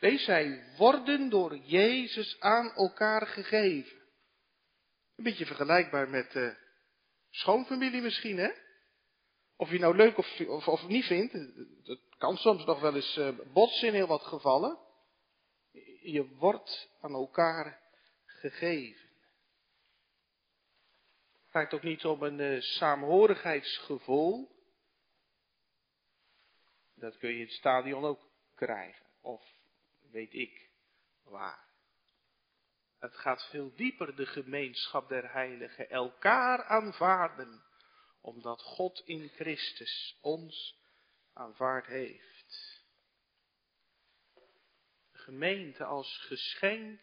Deze 0.00 0.24
zij 0.24 0.74
worden 0.76 1.28
door 1.28 1.56
Jezus 1.56 2.40
aan 2.40 2.72
elkaar 2.72 3.26
gegeven. 3.26 3.98
Een 5.16 5.24
beetje 5.24 5.46
vergelijkbaar 5.46 6.08
met 6.08 6.34
uh, 6.34 6.54
schoonfamilie 7.30 8.02
misschien, 8.02 8.38
hè? 8.38 8.50
Of 9.60 9.70
je 9.70 9.78
nou 9.78 9.96
leuk 9.96 10.18
of, 10.18 10.66
of, 10.66 10.86
niet 10.86 11.04
vindt, 11.04 11.32
dat 11.86 11.98
kan 12.18 12.36
soms 12.36 12.64
nog 12.64 12.80
wel 12.80 12.94
eens 12.94 13.16
uh, 13.16 13.38
botsen 13.52 13.88
in 13.88 13.94
heel 13.94 14.06
wat 14.06 14.22
gevallen. 14.22 14.78
Je 16.02 16.28
wordt 16.34 16.90
aan 17.00 17.12
elkaar 17.12 17.80
gegeven. 18.24 19.08
Het 21.32 21.50
gaat 21.50 21.74
ook 21.74 21.82
niet 21.82 22.04
om 22.04 22.22
een 22.22 22.38
uh, 22.38 22.60
saamhorigheidsgevoel. 22.60 24.48
Dat 26.94 27.18
kun 27.18 27.28
je 27.28 27.34
in 27.34 27.44
het 27.44 27.52
stadion 27.52 28.04
ook 28.04 28.30
krijgen. 28.54 29.06
Of 29.20 29.42
weet 30.10 30.34
ik 30.34 30.70
waar. 31.22 31.64
Het 32.98 33.16
gaat 33.16 33.48
veel 33.50 33.74
dieper 33.74 34.16
de 34.16 34.26
gemeenschap 34.26 35.08
der 35.08 35.32
heiligen. 35.32 35.90
Elkaar 35.90 36.64
aanvaarden. 36.64 37.66
Omdat 38.28 38.62
God 38.62 39.02
in 39.04 39.28
Christus 39.28 40.18
ons 40.20 40.78
aanvaard 41.32 41.86
heeft. 41.86 42.82
De 45.12 45.18
gemeente 45.18 45.84
als 45.84 46.18
geschenk 46.18 47.00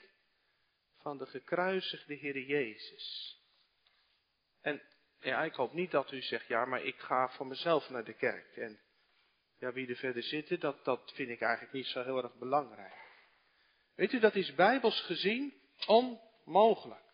van 0.97 1.17
de 1.17 1.25
gekruisigde 1.25 2.13
Heer 2.13 2.39
Jezus. 2.39 3.39
En 4.61 4.81
ja, 5.19 5.43
ik 5.43 5.53
hoop 5.53 5.73
niet 5.73 5.91
dat 5.91 6.11
u 6.11 6.21
zegt, 6.21 6.47
ja, 6.47 6.65
maar 6.65 6.83
ik 6.83 6.99
ga 6.99 7.29
voor 7.29 7.47
mezelf 7.47 7.89
naar 7.89 8.05
de 8.05 8.15
kerk. 8.15 8.57
En 8.57 8.79
ja, 9.57 9.73
wie 9.73 9.87
er 9.87 9.95
verder 9.95 10.23
zitten, 10.23 10.59
dat, 10.59 10.85
dat 10.85 11.11
vind 11.13 11.29
ik 11.29 11.41
eigenlijk 11.41 11.73
niet 11.73 11.87
zo 11.87 12.03
heel 12.03 12.23
erg 12.23 12.35
belangrijk. 12.35 12.93
Weet 13.95 14.13
u, 14.13 14.19
dat 14.19 14.35
is 14.35 14.55
bijbels 14.55 15.01
gezien 15.01 15.53
onmogelijk. 15.85 17.04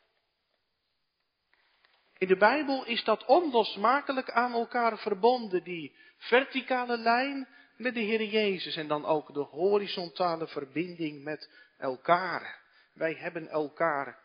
In 2.21 2.27
de 2.27 2.38
Bijbel 2.38 2.86
is 2.86 3.03
dat 3.03 3.25
onlosmakelijk 3.25 4.31
aan 4.31 4.53
elkaar 4.53 4.97
verbonden, 4.97 5.63
die 5.63 5.95
verticale 6.17 6.97
lijn 6.97 7.47
met 7.77 7.93
de 7.93 7.99
Heer 7.99 8.23
Jezus 8.23 8.75
en 8.75 8.88
dan 8.88 9.05
ook 9.05 9.34
de 9.34 9.39
horizontale 9.39 10.47
verbinding 10.47 11.23
met 11.23 11.51
elkaar. 11.77 12.62
Wij 12.93 13.13
hebben 13.13 13.47
elkaar 13.47 14.23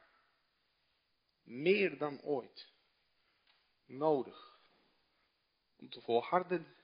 meer 1.42 1.98
dan 1.98 2.20
ooit 2.22 2.72
nodig 3.86 4.58
om 5.76 5.90
te 5.90 6.00
volharden 6.00 6.76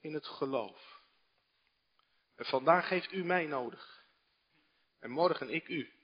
in 0.00 0.14
het 0.14 0.26
geloof. 0.26 1.02
En 2.36 2.44
vandaag 2.44 2.88
heeft 2.88 3.12
u 3.12 3.24
mij 3.24 3.46
nodig. 3.46 4.04
En 5.00 5.10
morgen 5.10 5.50
ik 5.50 5.68
u. 5.68 5.97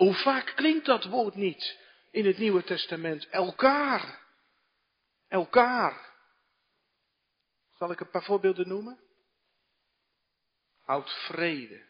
Hoe 0.00 0.14
vaak 0.14 0.52
klinkt 0.56 0.86
dat 0.86 1.04
woord 1.04 1.34
niet 1.34 1.78
in 2.10 2.26
het 2.26 2.38
Nieuwe 2.38 2.64
Testament? 2.64 3.28
Elkaar. 3.28 4.26
Elkaar. 5.28 6.14
Zal 7.70 7.90
ik 7.90 8.00
een 8.00 8.10
paar 8.10 8.24
voorbeelden 8.24 8.68
noemen? 8.68 9.00
Houd 10.78 11.10
vrede 11.10 11.86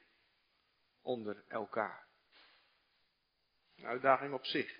onder 1.02 1.44
elkaar. 1.48 2.06
Een 3.76 3.86
uitdaging 3.86 4.34
op 4.34 4.44
zich. 4.44 4.78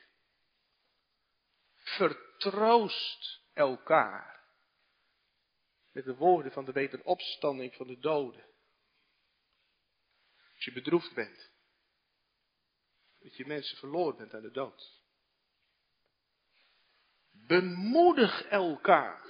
Vertroost 1.74 3.40
elkaar. 3.52 4.40
Met 5.92 6.04
de 6.04 6.14
woorden 6.14 6.52
van 6.52 6.64
de 6.64 6.72
wederopstanding 6.72 7.74
van 7.74 7.86
de 7.86 7.98
doden. 7.98 8.44
Als 10.54 10.64
je 10.64 10.72
bedroefd 10.72 11.14
bent. 11.14 11.50
Dat 13.20 13.36
je 13.36 13.46
mensen 13.46 13.76
verloren 13.76 14.16
bent 14.16 14.34
aan 14.34 14.42
de 14.42 14.50
dood. 14.50 14.98
Bemoedig 17.46 18.42
elkaar. 18.42 19.24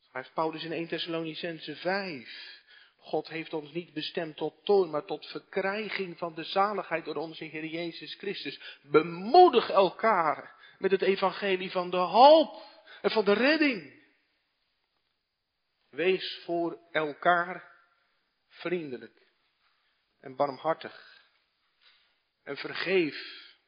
Schrijft 0.00 0.32
Paulus 0.34 0.64
in 0.64 0.72
1 0.72 0.88
Thessalonicense 0.88 1.76
5. 1.76 2.56
God 2.96 3.28
heeft 3.28 3.52
ons 3.52 3.72
niet 3.72 3.92
bestemd 3.92 4.36
tot 4.36 4.64
toon, 4.64 4.90
maar 4.90 5.04
tot 5.04 5.26
verkrijging 5.26 6.18
van 6.18 6.34
de 6.34 6.44
zaligheid 6.44 7.04
door 7.04 7.16
onze 7.16 7.44
Heer 7.44 7.64
Jezus 7.64 8.14
Christus. 8.14 8.78
Bemoedig 8.82 9.70
elkaar 9.70 10.56
met 10.78 10.90
het 10.90 11.02
evangelie 11.02 11.70
van 11.70 11.90
de 11.90 11.96
hoop 11.96 12.62
en 13.02 13.10
van 13.10 13.24
de 13.24 13.32
redding. 13.32 14.06
Wees 15.90 16.42
voor 16.44 16.78
elkaar 16.90 17.76
vriendelijk. 18.48 19.26
en 20.20 20.36
barmhartig. 20.36 21.17
En 22.48 22.56
vergeef 22.56 23.16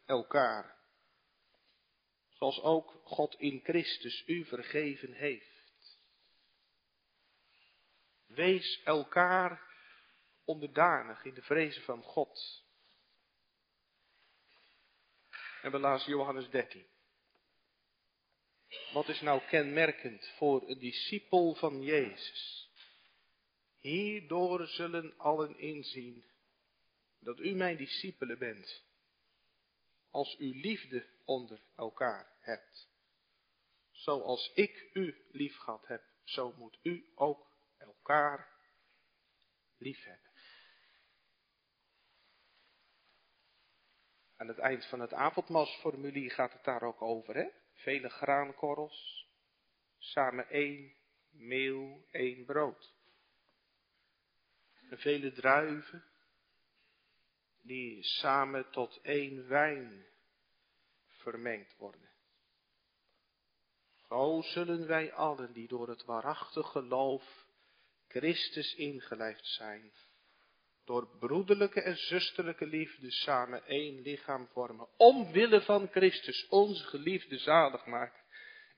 elkaar. 0.05 0.79
Zoals 2.29 2.61
ook 2.61 3.01
God 3.05 3.35
in 3.35 3.61
Christus 3.63 4.23
u 4.27 4.45
vergeven 4.45 5.13
heeft. 5.13 5.99
Wees 8.27 8.83
elkaar 8.85 9.63
onderdanig 10.45 11.25
in 11.25 11.35
de 11.35 11.43
vrezen 11.43 11.83
van 11.83 12.03
God. 12.03 12.65
En 15.63 15.71
we 15.71 15.79
lazen 15.79 16.11
Johannes 16.11 16.51
13. 16.51 16.87
Wat 18.93 19.09
is 19.09 19.21
nou 19.21 19.43
kenmerkend 19.49 20.27
voor 20.37 20.69
een 20.69 20.79
discipel 20.79 21.55
van 21.55 21.83
Jezus? 21.83 22.71
Hierdoor 23.79 24.67
zullen 24.67 25.15
allen 25.19 25.59
inzien 25.59 26.30
dat 27.21 27.39
u 27.39 27.55
mijn 27.55 27.77
discipelen 27.77 28.39
bent, 28.39 28.85
als 30.11 30.39
u 30.39 30.61
liefde 30.61 31.07
onder 31.25 31.63
elkaar 31.77 32.37
hebt. 32.41 32.89
Zoals 33.91 34.53
ik 34.55 34.91
u 34.93 35.27
lief 35.31 35.57
gehad 35.57 35.87
heb, 35.87 36.03
zo 36.25 36.53
moet 36.57 36.79
u 36.83 37.11
ook 37.15 37.51
elkaar 37.77 38.49
lief 39.77 40.05
hebben. 40.05 40.31
Aan 44.37 44.49
het 44.49 44.59
eind 44.59 44.87
van 44.87 45.01
het 45.01 45.13
avondmaalsformulier 45.13 46.31
gaat 46.31 46.53
het 46.53 46.65
daar 46.65 46.83
ook 46.83 47.03
over, 47.03 47.35
hè? 47.35 47.49
Vele 47.73 48.09
graankorrels, 48.09 49.29
samen 49.99 50.49
één 50.49 50.95
meel, 51.29 52.07
één 52.11 52.45
brood. 52.45 52.95
En 54.91 54.99
vele 54.99 55.33
druiven, 55.33 56.10
die 57.71 58.03
samen 58.03 58.71
tot 58.71 58.99
één 59.03 59.49
wijn 59.49 60.07
vermengd 61.07 61.77
worden. 61.77 62.11
Zo 64.09 64.41
zullen 64.43 64.87
wij 64.87 65.13
allen 65.13 65.53
die 65.53 65.69
door 65.69 65.89
het 65.89 66.05
waarachtig 66.05 66.71
geloof 66.71 67.47
Christus 68.09 68.75
ingelijfd 68.75 69.47
zijn, 69.47 69.93
door 70.85 71.17
broederlijke 71.19 71.81
en 71.81 71.97
zusterlijke 71.97 72.67
liefde 72.67 73.11
samen 73.11 73.65
één 73.67 74.01
lichaam 74.01 74.49
vormen. 74.53 74.89
Omwille 74.97 75.63
van 75.63 75.89
Christus, 75.89 76.47
onze 76.49 76.85
geliefde 76.85 77.39
zaligmaker, 77.39 78.25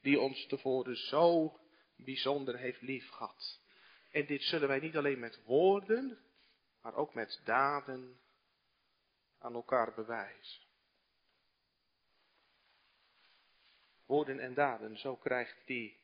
die 0.00 0.20
ons 0.20 0.46
tevoren 0.46 0.96
zo 0.96 1.58
bijzonder 1.96 2.58
heeft 2.58 2.80
liefgehad. 2.80 3.60
En 4.10 4.26
dit 4.26 4.42
zullen 4.42 4.68
wij 4.68 4.80
niet 4.80 4.96
alleen 4.96 5.20
met 5.20 5.42
woorden, 5.44 6.18
maar 6.82 6.94
ook 6.94 7.14
met 7.14 7.40
daden 7.44 8.20
aan 9.42 9.54
elkaar 9.54 9.94
bewijzen. 9.94 10.62
Woorden 14.06 14.38
en 14.38 14.54
daden, 14.54 14.98
zo 14.98 15.16
krijgt 15.16 15.66
die 15.66 16.00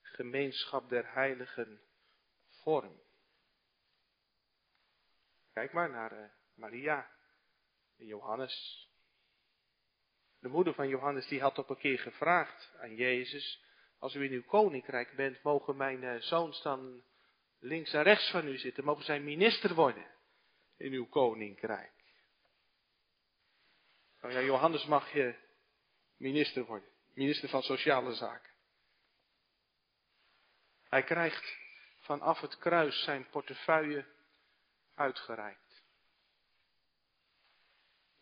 gemeenschap 0.00 0.88
der 0.88 1.12
heiligen 1.12 1.80
vorm. 2.48 3.00
Kijk 5.52 5.72
maar 5.72 5.90
naar 5.90 6.12
uh, 6.12 6.24
Maria 6.54 7.10
en 7.96 8.06
Johannes. 8.06 8.86
De 10.40 10.48
moeder 10.48 10.74
van 10.74 10.88
Johannes 10.88 11.26
die 11.28 11.40
had 11.40 11.58
op 11.58 11.70
een 11.70 11.78
keer 11.78 11.98
gevraagd 11.98 12.74
aan 12.80 12.94
Jezus, 12.94 13.64
als 13.98 14.14
u 14.14 14.24
in 14.24 14.32
uw 14.32 14.44
koninkrijk 14.44 15.16
bent, 15.16 15.42
mogen 15.42 15.76
mijn 15.76 16.02
uh, 16.02 16.20
zoons 16.20 16.62
dan 16.62 17.02
links 17.58 17.92
en 17.92 18.02
rechts 18.02 18.30
van 18.30 18.48
u 18.48 18.58
zitten, 18.58 18.84
mogen 18.84 19.04
zij 19.04 19.20
minister 19.20 19.74
worden 19.74 20.06
in 20.76 20.92
uw 20.92 21.06
koninkrijk. 21.06 21.97
Nou 24.20 24.34
ja, 24.34 24.40
Johannes 24.40 24.84
mag 24.84 25.12
je 25.12 25.34
minister 26.16 26.64
worden, 26.64 26.88
minister 27.14 27.48
van 27.48 27.62
Sociale 27.62 28.14
Zaken. 28.14 28.52
Hij 30.82 31.02
krijgt 31.02 31.56
vanaf 32.00 32.40
het 32.40 32.58
kruis 32.58 33.02
zijn 33.02 33.28
portefeuille 33.28 34.06
uitgereikt. 34.94 35.84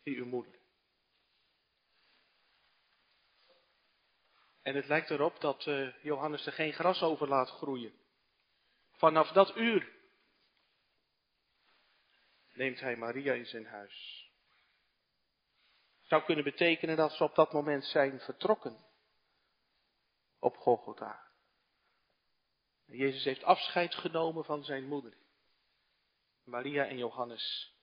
Hier 0.02 0.16
uw 0.16 0.26
moeder. 0.26 0.54
En 4.62 4.74
het 4.74 4.86
lijkt 4.86 5.10
erop 5.10 5.40
dat 5.40 5.66
uh, 5.66 6.02
Johannes 6.02 6.46
er 6.46 6.52
geen 6.52 6.72
gras 6.72 7.02
over 7.02 7.28
laat 7.28 7.50
groeien. 7.50 7.92
Vanaf 8.90 9.32
dat 9.32 9.56
uur 9.56 9.92
neemt 12.52 12.80
hij 12.80 12.96
Maria 12.96 13.32
in 13.32 13.46
zijn 13.46 13.66
huis. 13.66 14.15
Zou 16.06 16.22
kunnen 16.22 16.44
betekenen 16.44 16.96
dat 16.96 17.12
ze 17.12 17.24
op 17.24 17.34
dat 17.34 17.52
moment 17.52 17.84
zijn 17.84 18.20
vertrokken 18.20 18.84
op 20.38 20.56
Golgotha. 20.56 21.24
Jezus 22.86 23.24
heeft 23.24 23.42
afscheid 23.42 23.94
genomen 23.94 24.44
van 24.44 24.64
zijn 24.64 24.84
moeder. 24.84 25.16
Maria 26.44 26.86
en 26.86 26.98
Johannes 26.98 27.74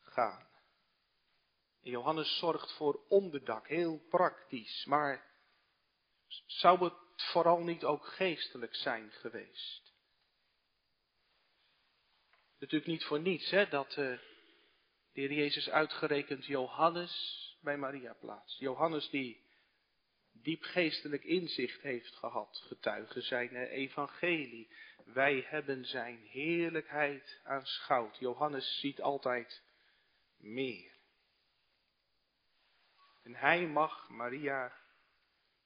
gaan. 0.00 0.46
En 1.82 1.90
Johannes 1.90 2.38
zorgt 2.38 2.72
voor 2.72 3.00
onderdak, 3.08 3.68
heel 3.68 3.98
praktisch, 4.08 4.84
maar 4.84 5.32
zou 6.46 6.84
het 6.84 6.94
vooral 7.32 7.58
niet 7.58 7.84
ook 7.84 8.06
geestelijk 8.06 8.74
zijn 8.74 9.10
geweest? 9.10 9.92
Natuurlijk 12.58 12.90
niet 12.90 13.04
voor 13.04 13.20
niets, 13.20 13.50
hè, 13.50 13.68
dat 13.68 13.96
uh, 13.96 14.18
de 15.14 15.20
Heer 15.20 15.32
Jezus 15.32 15.70
uitgerekend 15.70 16.46
Johannes 16.46 17.56
bij 17.60 17.76
Maria 17.76 18.12
plaatst. 18.12 18.58
Johannes 18.58 19.10
die 19.10 19.42
diep 20.32 20.62
geestelijk 20.62 21.24
inzicht 21.24 21.82
heeft 21.82 22.14
gehad, 22.16 22.62
getuige 22.66 23.20
zijn 23.20 23.56
evangelie. 23.56 24.70
Wij 25.04 25.44
hebben 25.46 25.84
zijn 25.84 26.18
heerlijkheid 26.18 27.40
aanschouwd. 27.42 28.18
Johannes 28.18 28.78
ziet 28.80 29.00
altijd 29.00 29.62
meer. 30.36 30.92
En 33.22 33.34
hij 33.34 33.66
mag 33.66 34.08
Maria 34.08 34.72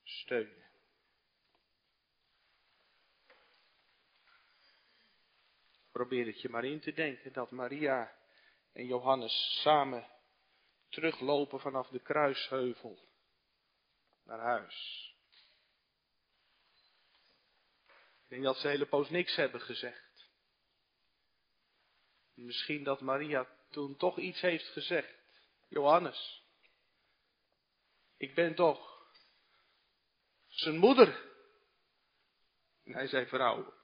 steunen. 0.02 0.66
Probeer 5.92 6.26
het 6.26 6.40
je 6.40 6.48
maar 6.48 6.64
in 6.64 6.80
te 6.80 6.92
denken 6.92 7.32
dat 7.32 7.50
Maria 7.50 8.17
en 8.78 8.86
Johannes 8.86 9.60
samen 9.62 10.06
teruglopen 10.88 11.60
vanaf 11.60 11.88
de 11.88 12.00
kruisheuvel 12.00 13.08
naar 14.22 14.38
huis. 14.38 15.06
Ik 18.22 18.28
denk 18.28 18.42
dat 18.42 18.56
ze 18.56 18.68
hele 18.68 18.86
poos 18.86 19.10
niks 19.10 19.36
hebben 19.36 19.60
gezegd. 19.60 20.30
Misschien 22.34 22.84
dat 22.84 23.00
Maria 23.00 23.48
toen 23.70 23.96
toch 23.96 24.18
iets 24.18 24.40
heeft 24.40 24.66
gezegd. 24.66 25.14
Johannes, 25.68 26.42
ik 28.16 28.34
ben 28.34 28.54
toch 28.54 29.10
zijn 30.46 30.78
moeder. 30.78 31.30
En 32.84 32.92
hij 32.92 33.06
zei 33.06 33.26
vrouw. 33.26 33.77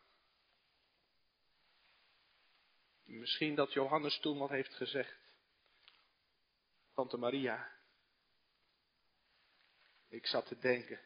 Misschien 3.05 3.55
dat 3.55 3.73
Johannes 3.73 4.19
toen 4.21 4.38
wat 4.38 4.51
heeft 4.51 4.75
gezegd. 4.75 5.23
Tante 6.93 7.17
Maria. 7.17 7.73
Ik 10.09 10.27
zat 10.27 10.47
te 10.47 10.59
denken 10.59 11.00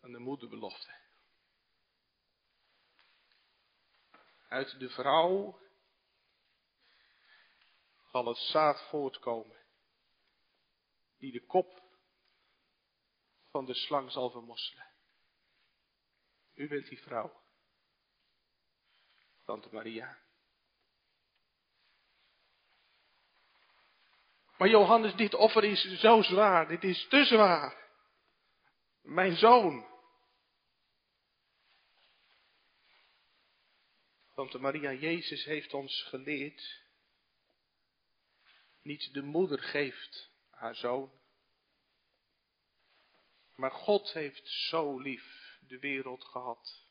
aan 0.00 0.12
de 0.12 0.18
moederbelofte. 0.18 0.94
Uit 4.48 4.78
de 4.78 4.88
vrouw 4.88 5.60
zal 8.10 8.26
het 8.26 8.38
zaad 8.38 8.88
voortkomen, 8.88 9.56
die 11.18 11.32
de 11.32 11.46
kop 11.46 11.82
van 13.50 13.64
de 13.64 13.74
slang 13.74 14.12
zal 14.12 14.30
vermosselen. 14.30 14.86
U 16.54 16.68
bent 16.68 16.86
die 16.86 17.02
vrouw, 17.02 17.42
Tante 19.44 19.68
Maria. 19.72 20.25
Maar 24.58 24.68
Johannes, 24.68 25.14
dit 25.14 25.34
offer 25.34 25.64
is 25.64 26.00
zo 26.00 26.22
zwaar. 26.22 26.68
Dit 26.68 26.84
is 26.84 27.06
te 27.08 27.24
zwaar. 27.24 27.84
Mijn 29.02 29.36
zoon. 29.36 29.86
Tante 34.34 34.58
Maria, 34.58 34.92
Jezus 34.92 35.44
heeft 35.44 35.74
ons 35.74 36.02
geleerd. 36.02 36.84
Niet 38.82 39.12
de 39.12 39.22
moeder 39.22 39.58
geeft 39.58 40.30
haar 40.50 40.74
zoon. 40.74 41.10
Maar 43.54 43.70
God 43.70 44.12
heeft 44.12 44.48
zo 44.48 44.98
lief 44.98 45.58
de 45.60 45.78
wereld 45.78 46.24
gehad. 46.24 46.84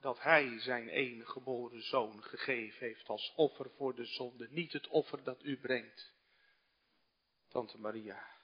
dat 0.00 0.22
Hij 0.22 0.60
zijn 0.60 0.88
enige 0.88 1.30
geboren 1.30 1.82
zoon 1.82 2.22
gegeven 2.22 2.86
heeft 2.86 3.08
als 3.08 3.32
offer 3.36 3.70
voor 3.76 3.94
de 3.94 4.04
zonde. 4.04 4.48
Niet 4.50 4.72
het 4.72 4.88
offer 4.88 5.22
dat 5.22 5.42
u 5.42 5.58
brengt, 5.58 6.12
Tante 7.50 7.78
Maria, 7.78 8.36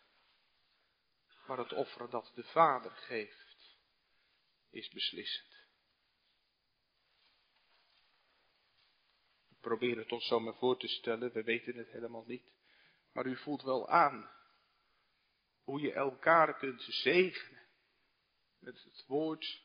maar 1.46 1.58
het 1.58 1.72
offer 1.72 2.10
dat 2.10 2.32
de 2.34 2.44
Vader 2.44 2.90
geeft, 2.90 3.76
is 4.70 4.88
beslissend. 4.88 5.54
We 9.48 9.56
proberen 9.60 9.98
het 9.98 10.12
ons 10.12 10.26
zo 10.26 10.40
maar 10.40 10.54
voor 10.54 10.78
te 10.78 10.88
stellen, 10.88 11.32
we 11.32 11.42
weten 11.42 11.76
het 11.76 11.90
helemaal 11.90 12.24
niet. 12.26 12.52
Maar 13.12 13.26
u 13.26 13.36
voelt 13.36 13.62
wel 13.62 13.88
aan 13.88 14.30
hoe 15.62 15.80
je 15.80 15.92
elkaar 15.92 16.58
kunt 16.58 16.82
zegenen 16.82 17.68
met 18.58 18.82
het 18.82 19.04
woord 19.06 19.62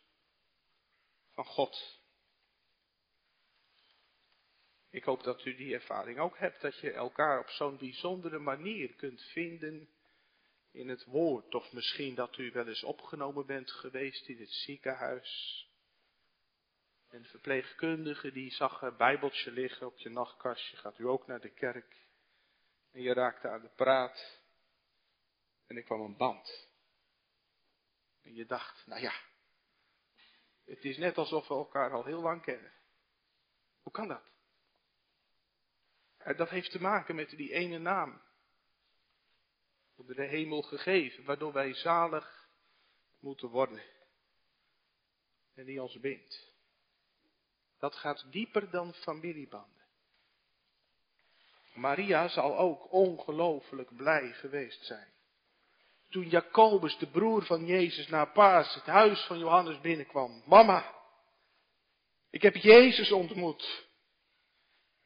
van 1.30 1.46
God. 1.46 2.01
Ik 4.92 5.04
hoop 5.04 5.24
dat 5.24 5.46
u 5.46 5.56
die 5.56 5.74
ervaring 5.74 6.20
ook 6.20 6.38
hebt, 6.38 6.62
dat 6.62 6.80
je 6.80 6.92
elkaar 6.92 7.40
op 7.40 7.50
zo'n 7.50 7.78
bijzondere 7.78 8.40
manier 8.40 8.94
kunt 8.94 9.22
vinden 9.22 9.90
in 10.72 10.90
het 10.90 11.06
woord. 11.06 11.56
Of 11.56 11.72
misschien 11.72 12.16
dat 12.16 12.38
u 12.38 12.52
wel 12.52 12.68
eens 12.68 12.84
opgenomen 12.84 13.46
bent 13.46 13.72
geweest 13.72 14.28
in 14.28 14.40
het 14.40 14.52
ziekenhuis. 14.52 15.70
Een 17.10 17.26
verpleegkundige 17.26 18.32
die 18.32 18.52
zag 18.52 18.82
een 18.82 18.98
bijbeltje 18.98 19.52
liggen 19.52 19.88
op 19.88 19.98
je 19.98 20.10
nachtkastje. 20.10 20.78
Gaat 20.78 20.98
u 20.98 21.08
ook 21.08 21.28
naar 21.28 21.42
de 21.42 21.54
kerk. 21.54 21.96
En 22.92 23.02
je 23.02 23.14
raakte 23.14 23.48
aan 23.50 23.62
de 23.62 23.72
praat. 23.76 24.40
En 25.68 25.78
ik 25.78 25.86
kwam 25.86 26.02
een 26.02 26.18
band. 26.18 26.70
En 28.22 28.36
je 28.36 28.46
dacht, 28.46 28.88
nou 28.88 29.02
ja, 29.02 29.14
het 30.66 30.86
is 30.86 30.98
net 30.98 31.18
alsof 31.18 31.48
we 31.48 31.54
elkaar 31.54 31.92
al 31.92 32.06
heel 32.06 32.22
lang 32.22 32.42
kennen. 32.42 32.72
Hoe 33.82 33.92
kan 33.92 34.08
dat? 34.08 34.32
Dat 36.24 36.50
heeft 36.50 36.72
te 36.72 36.82
maken 36.82 37.16
met 37.16 37.30
die 37.30 37.54
ene 37.54 37.78
naam. 37.78 38.22
Onder 39.96 40.16
de 40.16 40.26
hemel 40.26 40.62
gegeven, 40.62 41.24
waardoor 41.24 41.54
wij 41.54 41.74
zalig 41.74 42.50
moeten 43.20 43.50
worden. 43.50 43.82
En 45.56 45.66
die 45.66 45.82
ons 45.82 46.00
bindt. 46.00 46.52
Dat 47.80 47.96
gaat 47.96 48.32
dieper 48.32 48.70
dan 48.70 48.94
familiebanden. 48.94 49.82
Maria 51.74 52.28
zal 52.28 52.58
ook 52.58 52.92
ongelooflijk 52.92 53.96
blij 53.96 54.34
geweest 54.34 54.86
zijn. 54.86 55.08
Toen 56.10 56.30
Jacobus, 56.30 56.98
de 56.98 57.08
broer 57.08 57.46
van 57.46 57.66
Jezus, 57.66 58.08
naar 58.08 58.32
Paas, 58.32 58.74
het 58.74 58.86
huis 58.86 59.26
van 59.26 59.40
Johannes 59.40 59.82
binnenkwam. 59.82 60.44
Mama, 60.46 60.96
ik 62.30 62.42
heb 62.42 62.56
Jezus 62.56 63.12
ontmoet. 63.12 63.90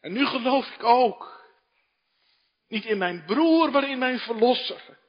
En 0.06 0.14
nu 0.14 0.26
geloof 0.26 0.68
ik 0.68 0.84
ook. 0.84 1.44
Niet 2.68 2.86
in 2.86 2.98
mijn 2.98 3.26
broer, 3.26 3.72
maar 3.72 3.90
in 3.90 3.98
mijn 3.98 4.20
verlosser. 4.20 5.00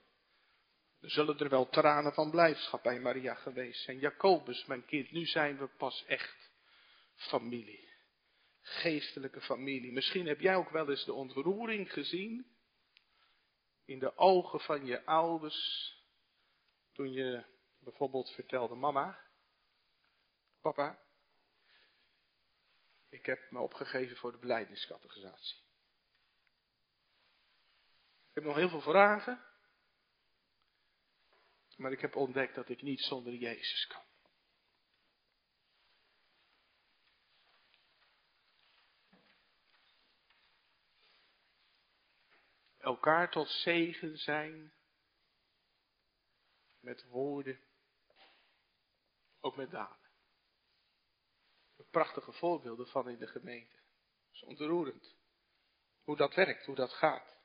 Er 1.01 1.11
zullen 1.11 1.39
er 1.39 1.49
wel 1.49 1.69
tranen 1.69 2.13
van 2.13 2.31
blijdschap 2.31 2.83
bij 2.83 3.01
Maria 3.01 3.35
geweest 3.35 3.83
zijn. 3.83 3.99
Jacobus, 3.99 4.65
mijn 4.65 4.85
kind, 4.85 5.11
nu 5.11 5.27
zijn 5.27 5.59
we 5.59 5.67
pas 5.67 6.05
echt 6.07 6.51
familie. 7.15 7.89
Geestelijke 8.61 9.41
familie. 9.41 9.93
Misschien 9.93 10.27
heb 10.27 10.41
jij 10.41 10.57
ook 10.57 10.71
wel 10.71 10.91
eens 10.91 11.05
de 11.05 11.13
ontroering 11.13 11.93
gezien. 11.93 12.47
In 13.85 13.99
de 13.99 14.17
ogen 14.17 14.61
van 14.61 14.87
je 14.87 15.05
ouders. 15.05 15.93
Toen 16.93 17.13
je 17.13 17.45
bijvoorbeeld 17.79 18.31
vertelde, 18.31 18.75
mama, 18.75 19.19
papa, 20.61 21.06
ik 23.09 23.27
heb 23.27 23.51
me 23.51 23.59
opgegeven 23.59 24.17
voor 24.17 24.33
de 24.33 24.39
beleidingscategorisatie. 24.39 25.57
Ik 28.29 28.35
heb 28.35 28.45
nog 28.45 28.57
heel 28.57 28.69
veel 28.69 28.81
vragen. 28.81 29.45
Maar 31.77 31.93
ik 31.93 32.01
heb 32.01 32.17
ontdekt 32.17 32.55
dat 32.55 32.69
ik 32.69 32.83
niet 32.83 33.01
zonder 33.01 33.35
Jezus 33.35 33.87
kan. 33.87 34.05
Elkaar 42.79 43.31
tot 43.31 43.49
zegen 43.49 44.19
zijn. 44.19 44.75
Met 46.81 47.05
woorden. 47.05 47.61
Ook 49.41 49.57
met 49.57 49.71
daden 49.71 50.06
prachtige 51.85 52.33
voorbeelden 52.33 52.87
van 52.87 53.09
in 53.09 53.19
de 53.19 53.27
gemeente. 53.27 53.77
Het 53.77 54.35
is 54.35 54.43
ontroerend. 54.43 55.15
Hoe 56.03 56.17
dat 56.17 56.35
werkt, 56.35 56.67
hoe 56.67 56.75
dat 56.75 56.93
gaat. 56.93 57.37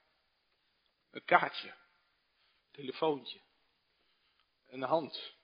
Een 1.11 1.25
kaartje, 1.25 1.69
een 1.69 2.71
telefoontje, 2.71 3.41
een 4.67 4.81
hand 4.81 5.35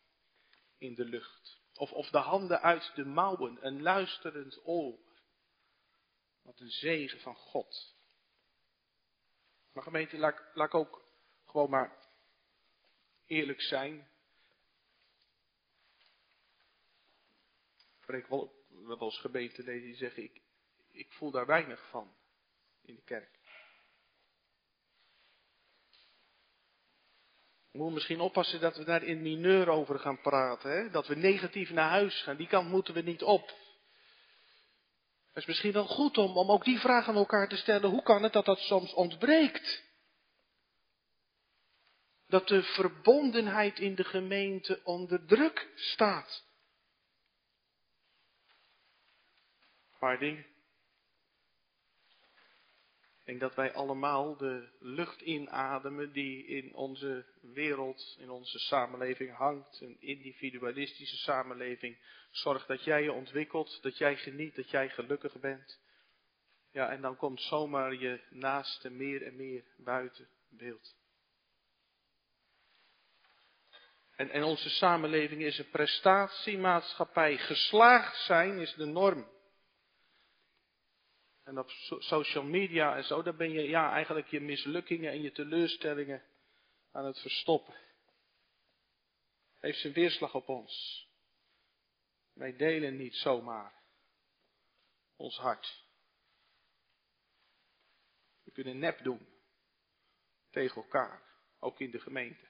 in 0.78 0.96
de 0.96 1.06
lucht. 1.06 1.62
Of, 1.74 1.92
of 1.92 2.10
de 2.10 2.18
handen 2.18 2.62
uit 2.62 2.92
de 2.96 3.06
mouwen, 3.06 3.66
een 3.66 3.82
luisterend 3.82 4.66
oor. 4.66 5.00
Wat 6.42 6.60
een 6.60 6.70
zegen 6.70 7.20
van 7.20 7.36
God. 7.36 7.96
Maar 9.72 9.84
gemeente, 9.84 10.18
laat, 10.18 10.42
laat 10.54 10.68
ik 10.68 10.74
ook 10.74 11.06
gewoon 11.46 11.70
maar 11.70 12.08
eerlijk 13.26 13.62
zijn. 13.62 14.10
Spreek 18.02 18.28
wel 18.28 18.57
we 18.88 18.94
hebben 18.94 19.14
als 19.14 19.20
gemeenteleden 19.20 19.82
die 19.82 19.96
zeggen, 19.96 20.24
ik, 20.24 20.42
ik 20.92 21.12
voel 21.12 21.32
daar 21.32 21.46
weinig 21.46 21.88
van 21.90 22.16
in 22.82 22.96
de 22.96 23.04
kerk. 23.04 23.40
We 27.72 27.78
moeten 27.84 27.94
misschien 27.94 28.20
oppassen 28.20 28.60
dat 28.60 28.78
we 28.78 28.84
daar 28.84 29.04
in 29.04 29.22
mineur 29.22 29.70
over 29.70 30.00
gaan 30.00 30.22
praten. 30.22 30.72
Hè? 30.72 30.90
Dat 30.90 31.08
we 31.08 31.16
negatief 31.16 31.70
naar 31.70 31.90
huis 31.90 32.22
gaan. 32.22 32.38
Die 32.38 32.48
kant 32.48 32.70
moeten 32.70 32.94
we 32.94 33.02
niet 33.02 33.24
op. 33.24 33.48
Het 35.28 35.36
is 35.36 35.46
misschien 35.46 35.72
wel 35.72 35.88
goed 35.88 36.18
om, 36.18 36.38
om 36.38 36.52
ook 36.52 36.64
die 36.64 36.80
vraag 36.80 37.08
aan 37.08 37.16
elkaar 37.16 37.50
te 37.50 37.58
stellen. 37.58 37.90
Hoe 37.90 38.04
kan 38.04 38.24
het 38.24 38.34
dat 38.34 38.46
dat 38.46 38.60
soms 38.60 38.94
ontbreekt? 38.94 39.84
Dat 42.28 42.48
de 42.48 42.64
verbondenheid 42.64 43.80
in 43.80 43.96
de 43.96 44.04
gemeente 44.04 44.82
onder 44.84 45.26
druk 45.26 45.72
staat. 45.76 46.47
Paar 50.00 50.20
dingen. 50.20 50.46
Ik 53.28 53.34
denk 53.34 53.40
dat 53.40 53.56
wij 53.56 53.74
allemaal 53.74 54.38
de 54.38 54.70
lucht 54.80 55.22
inademen 55.22 56.12
die 56.12 56.46
in 56.46 56.76
onze 56.76 57.26
wereld, 57.42 58.16
in 58.20 58.30
onze 58.30 58.60
samenleving 58.60 59.36
hangt. 59.36 59.82
Een 59.82 60.02
individualistische 60.02 61.18
samenleving. 61.18 61.98
Zorg 62.32 62.66
dat 62.66 62.84
jij 62.84 63.04
je 63.04 63.12
ontwikkelt, 63.12 63.82
dat 63.82 63.98
jij 63.98 64.18
geniet, 64.18 64.56
dat 64.56 64.70
jij 64.70 64.90
gelukkig 64.90 65.40
bent. 65.40 65.80
Ja, 66.72 66.90
en 66.90 67.02
dan 67.02 67.16
komt 67.16 67.42
zomaar 67.42 67.94
je 67.94 68.22
naaste 68.30 68.90
meer 68.90 69.24
en 69.24 69.36
meer 69.36 69.64
buiten 69.78 70.28
beeld. 70.50 70.96
En, 74.16 74.30
en 74.30 74.44
onze 74.44 74.70
samenleving 74.70 75.42
is 75.42 75.58
een 75.58 75.70
prestatiemaatschappij. 75.70 77.38
Geslaagd 77.38 78.26
zijn 78.26 78.60
is 78.60 78.74
de 78.74 78.86
norm. 78.86 79.28
En 81.48 81.60
op 81.60 81.70
social 82.00 82.44
media 82.44 82.96
en 82.96 83.04
zo, 83.04 83.22
daar 83.22 83.36
ben 83.36 83.52
je 83.52 83.62
ja, 83.62 83.92
eigenlijk 83.92 84.28
je 84.28 84.40
mislukkingen 84.40 85.12
en 85.12 85.22
je 85.22 85.32
teleurstellingen 85.32 86.24
aan 86.92 87.06
het 87.06 87.20
verstoppen. 87.20 87.76
Heeft 89.60 89.80
zijn 89.80 89.94
weerslag 89.94 90.36
op 90.36 90.50
ons. 90.50 91.06
Wij 92.34 92.56
delen 92.56 92.98
niet 92.98 93.16
zomaar 93.16 93.84
ons 95.16 95.38
hart. 95.38 95.86
We 98.44 98.52
kunnen 98.52 98.80
nep 98.80 99.04
doen 99.04 99.28
tegen 100.50 100.82
elkaar, 100.82 101.24
ook 101.60 101.80
in 101.80 101.92
de 101.92 102.00
gemeente. 102.00 102.48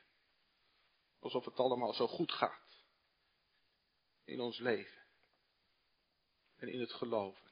Alsof 1.20 1.45
het 1.45 1.58
allemaal 1.58 1.93
zo 1.93 2.08
goed 2.08 2.32
gaat 2.32 2.86
in 4.24 4.39
ons 4.39 4.60
leven 4.60 5.02
en 6.56 6.68
in 6.68 6.80
het 6.80 6.93
geloven. 6.93 7.47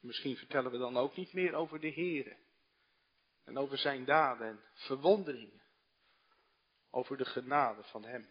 Misschien 0.00 0.36
vertellen 0.36 0.70
we 0.70 0.78
dan 0.78 0.96
ook 0.96 1.16
niet 1.16 1.32
meer 1.32 1.54
over 1.54 1.80
de 1.80 1.88
Heer. 1.88 2.36
En 3.44 3.58
over 3.58 3.78
zijn 3.78 4.04
daden 4.04 4.46
en 4.46 4.60
verwonderingen. 4.74 5.62
Over 6.90 7.16
de 7.16 7.24
genade 7.24 7.82
van 7.82 8.04
Hem. 8.04 8.28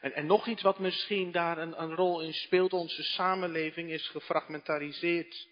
En, 0.00 0.12
en 0.12 0.26
nog 0.26 0.46
iets 0.46 0.62
wat 0.62 0.78
misschien 0.78 1.32
daar 1.32 1.58
een, 1.58 1.82
een 1.82 1.94
rol 1.94 2.22
in 2.22 2.32
speelt. 2.32 2.72
Onze 2.72 3.02
samenleving 3.02 3.90
is 3.90 4.08
gefragmentariseerd. 4.08 5.48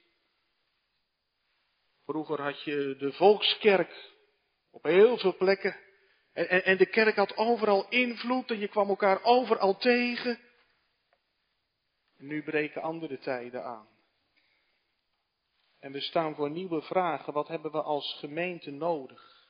Vroeger 2.04 2.42
had 2.42 2.62
je 2.62 2.96
de 2.98 3.12
volkskerk 3.12 4.10
op 4.70 4.82
heel 4.82 5.18
veel 5.18 5.36
plekken. 5.36 5.76
En, 6.32 6.48
en, 6.48 6.64
en 6.64 6.76
de 6.76 6.86
kerk 6.86 7.16
had 7.16 7.36
overal 7.36 7.88
invloed 7.88 8.50
en 8.50 8.58
je 8.58 8.68
kwam 8.68 8.88
elkaar 8.88 9.22
overal 9.22 9.76
tegen. 9.76 10.40
En 12.16 12.26
nu 12.26 12.42
breken 12.42 12.82
andere 12.82 13.18
tijden 13.18 13.64
aan. 13.64 13.91
En 15.82 15.92
we 15.92 16.00
staan 16.00 16.34
voor 16.34 16.50
nieuwe 16.50 16.82
vragen. 16.82 17.32
Wat 17.32 17.48
hebben 17.48 17.72
we 17.72 17.82
als 17.82 18.16
gemeente 18.18 18.70
nodig 18.70 19.48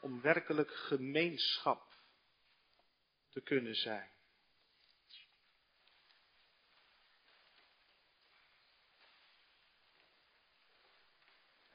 om 0.00 0.20
werkelijk 0.20 0.70
gemeenschap 0.70 1.82
te 3.28 3.40
kunnen 3.40 3.74
zijn? 3.74 4.10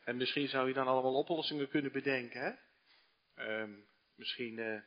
En 0.04 0.18
misschien 0.18 0.48
zou 0.48 0.68
je 0.68 0.74
dan 0.74 0.88
allemaal 0.88 1.16
oplossingen 1.16 1.70
kunnen 1.70 1.92
bedenken. 1.92 2.42
Hè? 2.42 3.62
Um, 3.62 3.88
misschien 4.16 4.58
uh, 4.58 4.82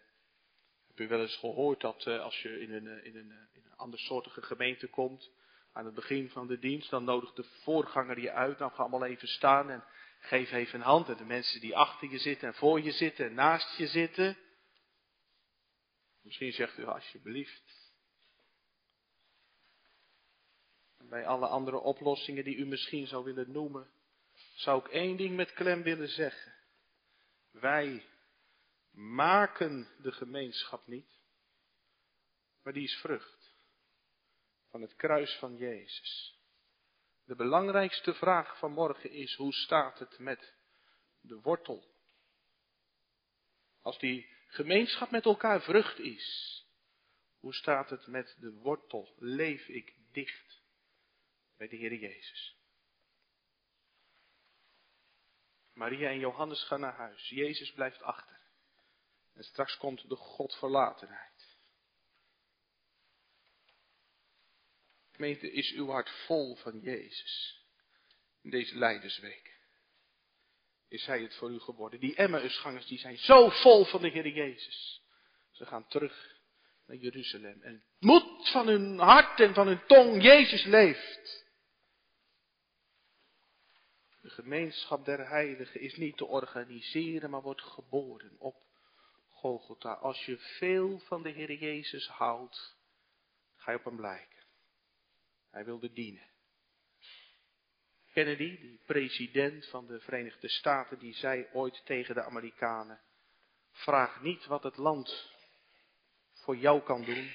heb 0.86 0.98
je 0.98 1.06
wel 1.06 1.20
eens 1.20 1.36
gehoord 1.36 1.80
dat 1.80 2.06
uh, 2.06 2.20
als 2.20 2.42
je 2.42 2.60
in 2.60 2.72
een, 2.72 2.84
uh, 2.84 3.04
in, 3.04 3.16
een, 3.16 3.48
in 3.52 3.64
een 3.64 3.76
andersoortige 3.76 4.42
gemeente 4.42 4.86
komt, 4.86 5.30
aan 5.78 5.84
het 5.84 5.94
begin 5.94 6.30
van 6.30 6.46
de 6.46 6.58
dienst, 6.58 6.90
dan 6.90 7.04
nodigt 7.04 7.36
de 7.36 7.44
voorganger 7.44 8.20
je 8.20 8.32
uit. 8.32 8.58
Dan 8.58 8.70
ga 8.70 8.76
allemaal 8.76 9.04
even 9.04 9.28
staan 9.28 9.70
en 9.70 9.84
geef 10.20 10.52
even 10.52 10.78
een 10.78 10.84
hand. 10.84 11.08
En 11.08 11.16
de 11.16 11.24
mensen 11.24 11.60
die 11.60 11.76
achter 11.76 12.10
je 12.10 12.18
zitten 12.18 12.48
en 12.48 12.54
voor 12.54 12.80
je 12.80 12.90
zitten 12.90 13.26
en 13.26 13.34
naast 13.34 13.76
je 13.76 13.86
zitten. 13.86 14.36
Misschien 16.22 16.52
zegt 16.52 16.78
u 16.78 16.84
alsjeblieft. 16.84 17.92
Bij 21.08 21.26
alle 21.26 21.46
andere 21.46 21.78
oplossingen 21.78 22.44
die 22.44 22.56
u 22.56 22.66
misschien 22.66 23.06
zou 23.06 23.24
willen 23.24 23.52
noemen, 23.52 23.90
zou 24.54 24.84
ik 24.84 24.88
één 24.92 25.16
ding 25.16 25.36
met 25.36 25.52
klem 25.52 25.82
willen 25.82 26.08
zeggen. 26.08 26.54
Wij 27.50 28.04
maken 28.90 29.88
de 29.98 30.12
gemeenschap 30.12 30.86
niet, 30.86 31.10
maar 32.62 32.72
die 32.72 32.84
is 32.84 32.94
vrucht 32.94 33.37
van 34.70 34.82
het 34.82 34.96
kruis 34.96 35.36
van 35.38 35.56
Jezus. 35.56 36.38
De 37.24 37.34
belangrijkste 37.34 38.14
vraag 38.14 38.58
van 38.58 38.72
morgen 38.72 39.10
is, 39.10 39.34
hoe 39.34 39.52
staat 39.52 39.98
het 39.98 40.18
met 40.18 40.54
de 41.20 41.40
wortel? 41.40 41.96
Als 43.82 43.98
die 43.98 44.28
gemeenschap 44.46 45.10
met 45.10 45.24
elkaar 45.24 45.62
vrucht 45.62 45.98
is, 45.98 46.58
hoe 47.38 47.54
staat 47.54 47.90
het 47.90 48.06
met 48.06 48.36
de 48.40 48.52
wortel? 48.52 49.14
Leef 49.18 49.68
ik 49.68 49.94
dicht 50.12 50.62
bij 51.56 51.68
de 51.68 51.76
Heer 51.76 51.94
Jezus? 51.94 52.56
Maria 55.72 56.08
en 56.08 56.18
Johannes 56.18 56.64
gaan 56.64 56.80
naar 56.80 56.96
huis. 56.96 57.28
Jezus 57.28 57.72
blijft 57.72 58.02
achter. 58.02 58.40
En 59.34 59.42
straks 59.42 59.76
komt 59.76 60.08
de 60.08 60.16
Godverlatenheid. 60.16 61.27
Gemeente, 65.18 65.50
is 65.50 65.72
uw 65.72 65.88
hart 65.88 66.10
vol 66.10 66.56
van 66.56 66.80
Jezus 66.80 67.64
in 68.42 68.50
deze 68.50 68.76
Leidersweek? 68.76 69.56
Is 70.88 71.06
Hij 71.06 71.22
het 71.22 71.34
voor 71.34 71.50
u 71.50 71.58
geworden? 71.58 72.00
Die 72.00 72.14
Emmausgangers 72.14 72.86
die 72.86 72.98
zijn 72.98 73.18
zo 73.18 73.48
vol 73.48 73.84
van 73.84 74.02
de 74.02 74.08
Heer 74.08 74.28
Jezus. 74.28 75.02
Ze 75.50 75.66
gaan 75.66 75.88
terug 75.88 76.40
naar 76.86 76.96
Jeruzalem. 76.96 77.62
En 77.62 77.72
het 77.72 77.82
moet 78.00 78.48
van 78.50 78.66
hun 78.66 78.98
hart 78.98 79.40
en 79.40 79.54
van 79.54 79.66
hun 79.66 79.86
tong 79.86 80.22
Jezus 80.22 80.64
leeft. 80.64 81.46
De 84.20 84.30
gemeenschap 84.30 85.04
der 85.04 85.28
heiligen 85.28 85.80
is 85.80 85.96
niet 85.96 86.16
te 86.16 86.26
organiseren, 86.26 87.30
maar 87.30 87.42
wordt 87.42 87.62
geboren 87.62 88.36
op 88.38 88.56
Golgotha. 89.28 89.92
Als 89.92 90.24
je 90.24 90.38
veel 90.38 90.98
van 90.98 91.22
de 91.22 91.30
Heer 91.30 91.52
Jezus 91.52 92.08
houdt, 92.08 92.76
ga 93.56 93.70
je 93.70 93.78
op 93.78 93.84
hem 93.84 94.00
lijken. 94.00 94.37
Hij 95.58 95.66
wilde 95.66 95.92
dienen. 95.92 96.30
Kennedy, 98.12 98.60
die 98.60 98.80
president 98.86 99.68
van 99.68 99.86
de 99.86 100.00
Verenigde 100.00 100.48
Staten, 100.48 100.98
die 100.98 101.14
zei 101.14 101.48
ooit 101.52 101.84
tegen 101.84 102.14
de 102.14 102.22
Amerikanen: 102.22 103.00
Vraag 103.70 104.22
niet 104.22 104.46
wat 104.46 104.62
het 104.62 104.76
land 104.76 105.32
voor 106.32 106.56
jou 106.56 106.82
kan 106.82 107.04
doen, 107.04 107.32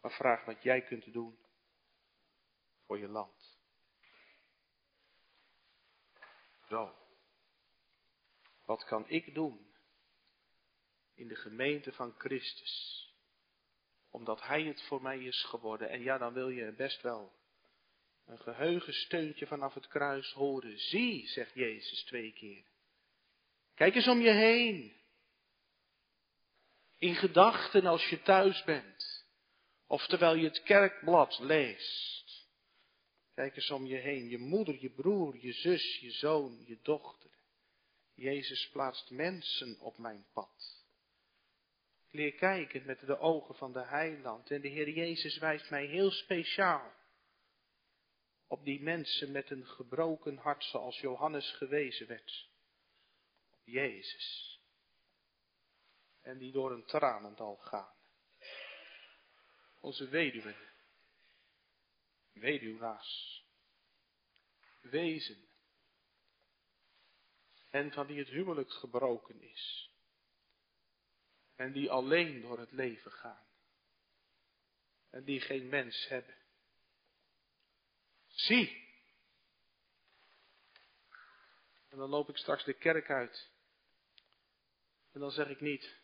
maar 0.00 0.12
vraag 0.12 0.44
wat 0.44 0.62
jij 0.62 0.82
kunt 0.82 1.12
doen 1.12 1.38
voor 2.84 2.98
je 2.98 3.08
land. 3.08 3.58
Zo. 6.68 6.94
Wat 8.64 8.84
kan 8.84 9.08
ik 9.08 9.34
doen 9.34 9.74
in 11.14 11.28
de 11.28 11.36
gemeente 11.36 11.92
van 11.92 12.14
Christus. 12.18 13.05
Omdat 14.16 14.42
Hij 14.42 14.62
het 14.62 14.82
voor 14.82 15.02
mij 15.02 15.18
is 15.18 15.42
geworden. 15.42 15.88
En 15.88 16.02
ja, 16.02 16.18
dan 16.18 16.32
wil 16.32 16.48
je 16.48 16.72
best 16.72 17.02
wel 17.02 17.32
een 18.26 18.38
geheugensteuntje 18.38 19.46
vanaf 19.46 19.74
het 19.74 19.86
kruis 19.86 20.32
horen. 20.32 20.78
Zie, 20.78 21.28
zegt 21.28 21.54
Jezus 21.54 22.04
twee 22.04 22.32
keer. 22.32 22.64
Kijk 23.74 23.94
eens 23.94 24.08
om 24.08 24.20
je 24.20 24.30
heen. 24.30 24.96
In 26.98 27.14
gedachten 27.14 27.86
als 27.86 28.08
je 28.08 28.22
thuis 28.22 28.64
bent. 28.64 29.24
Of 29.86 30.06
terwijl 30.06 30.34
je 30.34 30.44
het 30.44 30.62
kerkblad 30.62 31.38
leest. 31.38 32.46
Kijk 33.34 33.56
eens 33.56 33.70
om 33.70 33.86
je 33.86 33.96
heen. 33.96 34.28
Je 34.28 34.38
moeder, 34.38 34.80
je 34.80 34.90
broer, 34.90 35.36
je 35.38 35.52
zus, 35.52 35.98
je 36.00 36.10
zoon, 36.10 36.64
je 36.66 36.78
dochter. 36.82 37.30
Jezus 38.14 38.68
plaatst 38.68 39.10
mensen 39.10 39.80
op 39.80 39.98
mijn 39.98 40.26
pad 40.32 40.85
leer 42.16 42.32
kijken 42.32 42.86
met 42.86 42.98
de 42.98 43.18
ogen 43.18 43.54
van 43.54 43.72
de 43.72 43.84
heiland. 43.84 44.50
En 44.50 44.60
de 44.60 44.68
Heer 44.68 44.88
Jezus 44.88 45.38
wijst 45.38 45.70
mij 45.70 45.86
heel 45.86 46.10
speciaal 46.10 46.94
op 48.46 48.64
die 48.64 48.82
mensen 48.82 49.32
met 49.32 49.50
een 49.50 49.66
gebroken 49.66 50.36
hart 50.36 50.64
zoals 50.64 51.00
Johannes 51.00 51.50
gewezen 51.50 52.06
werd. 52.06 52.48
Jezus. 53.64 54.60
En 56.22 56.38
die 56.38 56.52
door 56.52 56.72
een 56.72 56.84
tranendal 56.84 57.56
gaan. 57.56 57.94
Onze 59.80 60.08
weduwen. 60.08 60.56
Weduwnaars. 62.32 63.44
Wezen. 64.80 65.48
En 67.70 67.92
van 67.92 68.06
wie 68.06 68.18
het 68.18 68.28
huwelijk 68.28 68.70
gebroken 68.72 69.40
is 69.42 69.94
en 71.56 71.72
die 71.72 71.90
alleen 71.90 72.40
door 72.40 72.58
het 72.58 72.72
leven 72.72 73.12
gaan. 73.12 73.44
En 75.10 75.24
die 75.24 75.40
geen 75.40 75.68
mens 75.68 76.08
hebben. 76.08 76.34
Zie! 78.26 78.84
En 81.88 81.98
dan 81.98 82.08
loop 82.08 82.28
ik 82.28 82.36
straks 82.36 82.64
de 82.64 82.74
kerk 82.74 83.10
uit. 83.10 83.50
En 85.12 85.20
dan 85.20 85.30
zeg 85.30 85.48
ik 85.48 85.60
niet, 85.60 85.96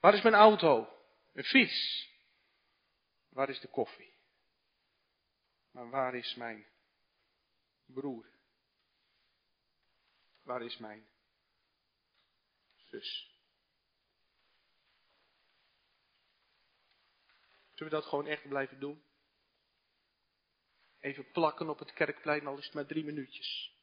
waar 0.00 0.14
is 0.14 0.22
mijn 0.22 0.34
auto? 0.34 0.98
Een 1.32 1.44
fiets. 1.44 2.08
Waar 3.28 3.48
is 3.48 3.60
de 3.60 3.68
koffie? 3.68 4.14
Maar 5.70 5.90
waar 5.90 6.14
is 6.14 6.34
mijn 6.34 6.66
broer? 7.84 8.26
Waar 10.42 10.62
is 10.62 10.76
mijn 10.76 11.08
zus? 12.76 13.29
Zullen 17.80 17.94
we 17.94 18.00
dat 18.00 18.10
gewoon 18.10 18.26
echt 18.26 18.48
blijven 18.48 18.80
doen? 18.80 19.04
Even 20.98 21.30
plakken 21.30 21.68
op 21.68 21.78
het 21.78 21.92
kerkplein, 21.92 22.46
al 22.46 22.58
is 22.58 22.64
het 22.64 22.74
maar 22.74 22.86
drie 22.86 23.04
minuutjes. 23.04 23.74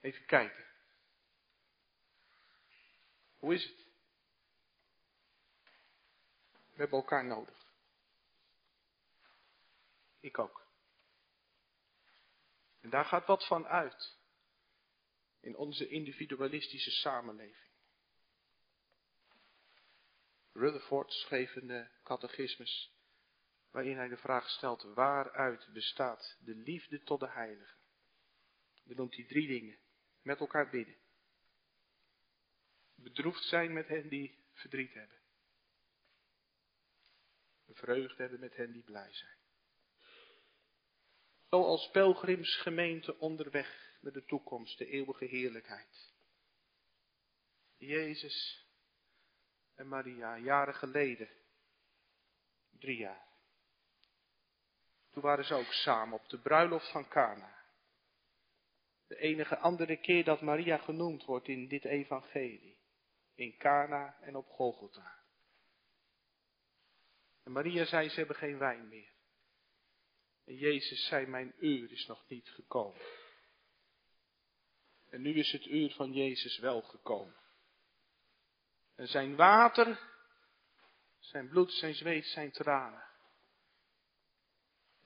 Even 0.00 0.26
kijken. 0.26 0.66
Hoe 3.36 3.54
is 3.54 3.64
het? 3.64 3.86
We 6.50 6.76
hebben 6.76 6.98
elkaar 6.98 7.24
nodig. 7.24 7.72
Ik 10.20 10.38
ook. 10.38 10.66
En 12.80 12.90
daar 12.90 13.04
gaat 13.04 13.26
wat 13.26 13.46
van 13.46 13.66
uit. 13.66 14.16
In 15.40 15.56
onze 15.56 15.88
individualistische 15.88 16.90
samenleving. 16.90 17.67
Rutherford 20.58 21.12
schreef 21.12 21.54
uh, 21.54 21.86
catechismus 22.02 22.92
waarin 23.70 23.96
hij 23.96 24.08
de 24.08 24.16
vraag 24.16 24.48
stelt, 24.48 24.82
waaruit 24.82 25.68
bestaat 25.72 26.36
de 26.40 26.54
liefde 26.54 27.02
tot 27.02 27.20
de 27.20 27.28
heilige? 27.28 27.74
Dan 28.84 28.96
noemt 28.96 29.16
hij 29.16 29.24
drie 29.24 29.46
dingen. 29.46 29.78
Met 30.22 30.40
elkaar 30.40 30.70
bidden. 30.70 30.96
Bedroefd 32.94 33.42
zijn 33.42 33.72
met 33.72 33.88
hen 33.88 34.08
die 34.08 34.44
verdriet 34.52 34.94
hebben. 34.94 35.16
Vreugde 37.66 38.22
hebben 38.22 38.40
met 38.40 38.56
hen 38.56 38.72
die 38.72 38.82
blij 38.82 39.12
zijn. 39.12 39.36
Zo 41.50 41.62
als 41.62 41.90
pelgrimsgemeente 41.90 43.18
onderweg 43.18 43.96
naar 44.00 44.12
de 44.12 44.24
toekomst, 44.24 44.78
de 44.78 44.86
eeuwige 44.86 45.24
heerlijkheid. 45.24 46.12
Jezus 47.76 48.67
en 49.78 49.88
Maria, 49.88 50.38
jaren 50.38 50.74
geleden. 50.74 51.28
Drie 52.78 52.96
jaar. 52.96 53.26
Toen 55.10 55.22
waren 55.22 55.44
ze 55.44 55.54
ook 55.54 55.72
samen 55.72 56.20
op 56.20 56.28
de 56.28 56.38
bruiloft 56.38 56.90
van 56.90 57.08
Cana. 57.08 57.56
De 59.06 59.16
enige 59.16 59.58
andere 59.58 59.96
keer 59.96 60.24
dat 60.24 60.40
Maria 60.40 60.76
genoemd 60.76 61.24
wordt 61.24 61.48
in 61.48 61.68
dit 61.68 61.84
evangelie. 61.84 62.78
In 63.34 63.56
Cana 63.56 64.18
en 64.20 64.36
op 64.36 64.48
Golgotha. 64.48 65.18
En 67.44 67.52
Maria 67.52 67.84
zei, 67.84 68.08
ze 68.08 68.18
hebben 68.18 68.36
geen 68.36 68.58
wijn 68.58 68.88
meer. 68.88 69.12
En 70.44 70.54
Jezus 70.54 71.06
zei, 71.06 71.26
mijn 71.26 71.54
uur 71.58 71.92
is 71.92 72.06
nog 72.06 72.28
niet 72.28 72.50
gekomen. 72.50 73.00
En 75.10 75.22
nu 75.22 75.34
is 75.34 75.52
het 75.52 75.66
uur 75.66 75.90
van 75.90 76.12
Jezus 76.12 76.58
wel 76.58 76.82
gekomen. 76.82 77.47
Zijn 79.06 79.36
water, 79.36 80.00
zijn 81.18 81.48
bloed, 81.48 81.72
zijn 81.72 81.94
zweet, 81.94 82.26
zijn 82.26 82.50
tranen, 82.50 83.08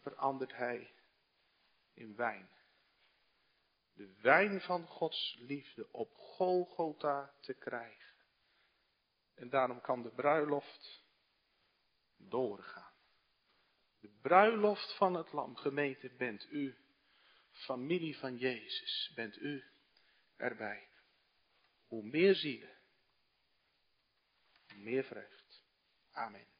verandert 0.00 0.52
hij 0.52 0.94
in 1.94 2.16
wijn. 2.16 2.50
De 3.94 4.14
wijn 4.20 4.60
van 4.60 4.86
Gods 4.86 5.36
liefde 5.38 5.92
op 5.92 6.14
Golgotha 6.14 7.34
te 7.40 7.54
krijgen. 7.54 8.14
En 9.34 9.48
daarom 9.48 9.80
kan 9.80 10.02
de 10.02 10.10
bruiloft 10.10 11.04
doorgaan. 12.16 12.92
De 14.00 14.18
bruiloft 14.20 14.96
van 14.96 15.14
het 15.14 15.32
lam, 15.32 15.56
gemeente, 15.56 16.14
bent 16.16 16.46
u, 16.50 16.76
familie 17.50 18.18
van 18.18 18.36
Jezus, 18.36 19.12
bent 19.14 19.36
u 19.36 19.64
erbij. 20.36 20.88
Hoe 21.86 22.02
meer 22.02 22.34
zielen, 22.34 22.80
meer 24.76 25.04
vreugd. 25.04 25.64
Amen. 26.10 26.51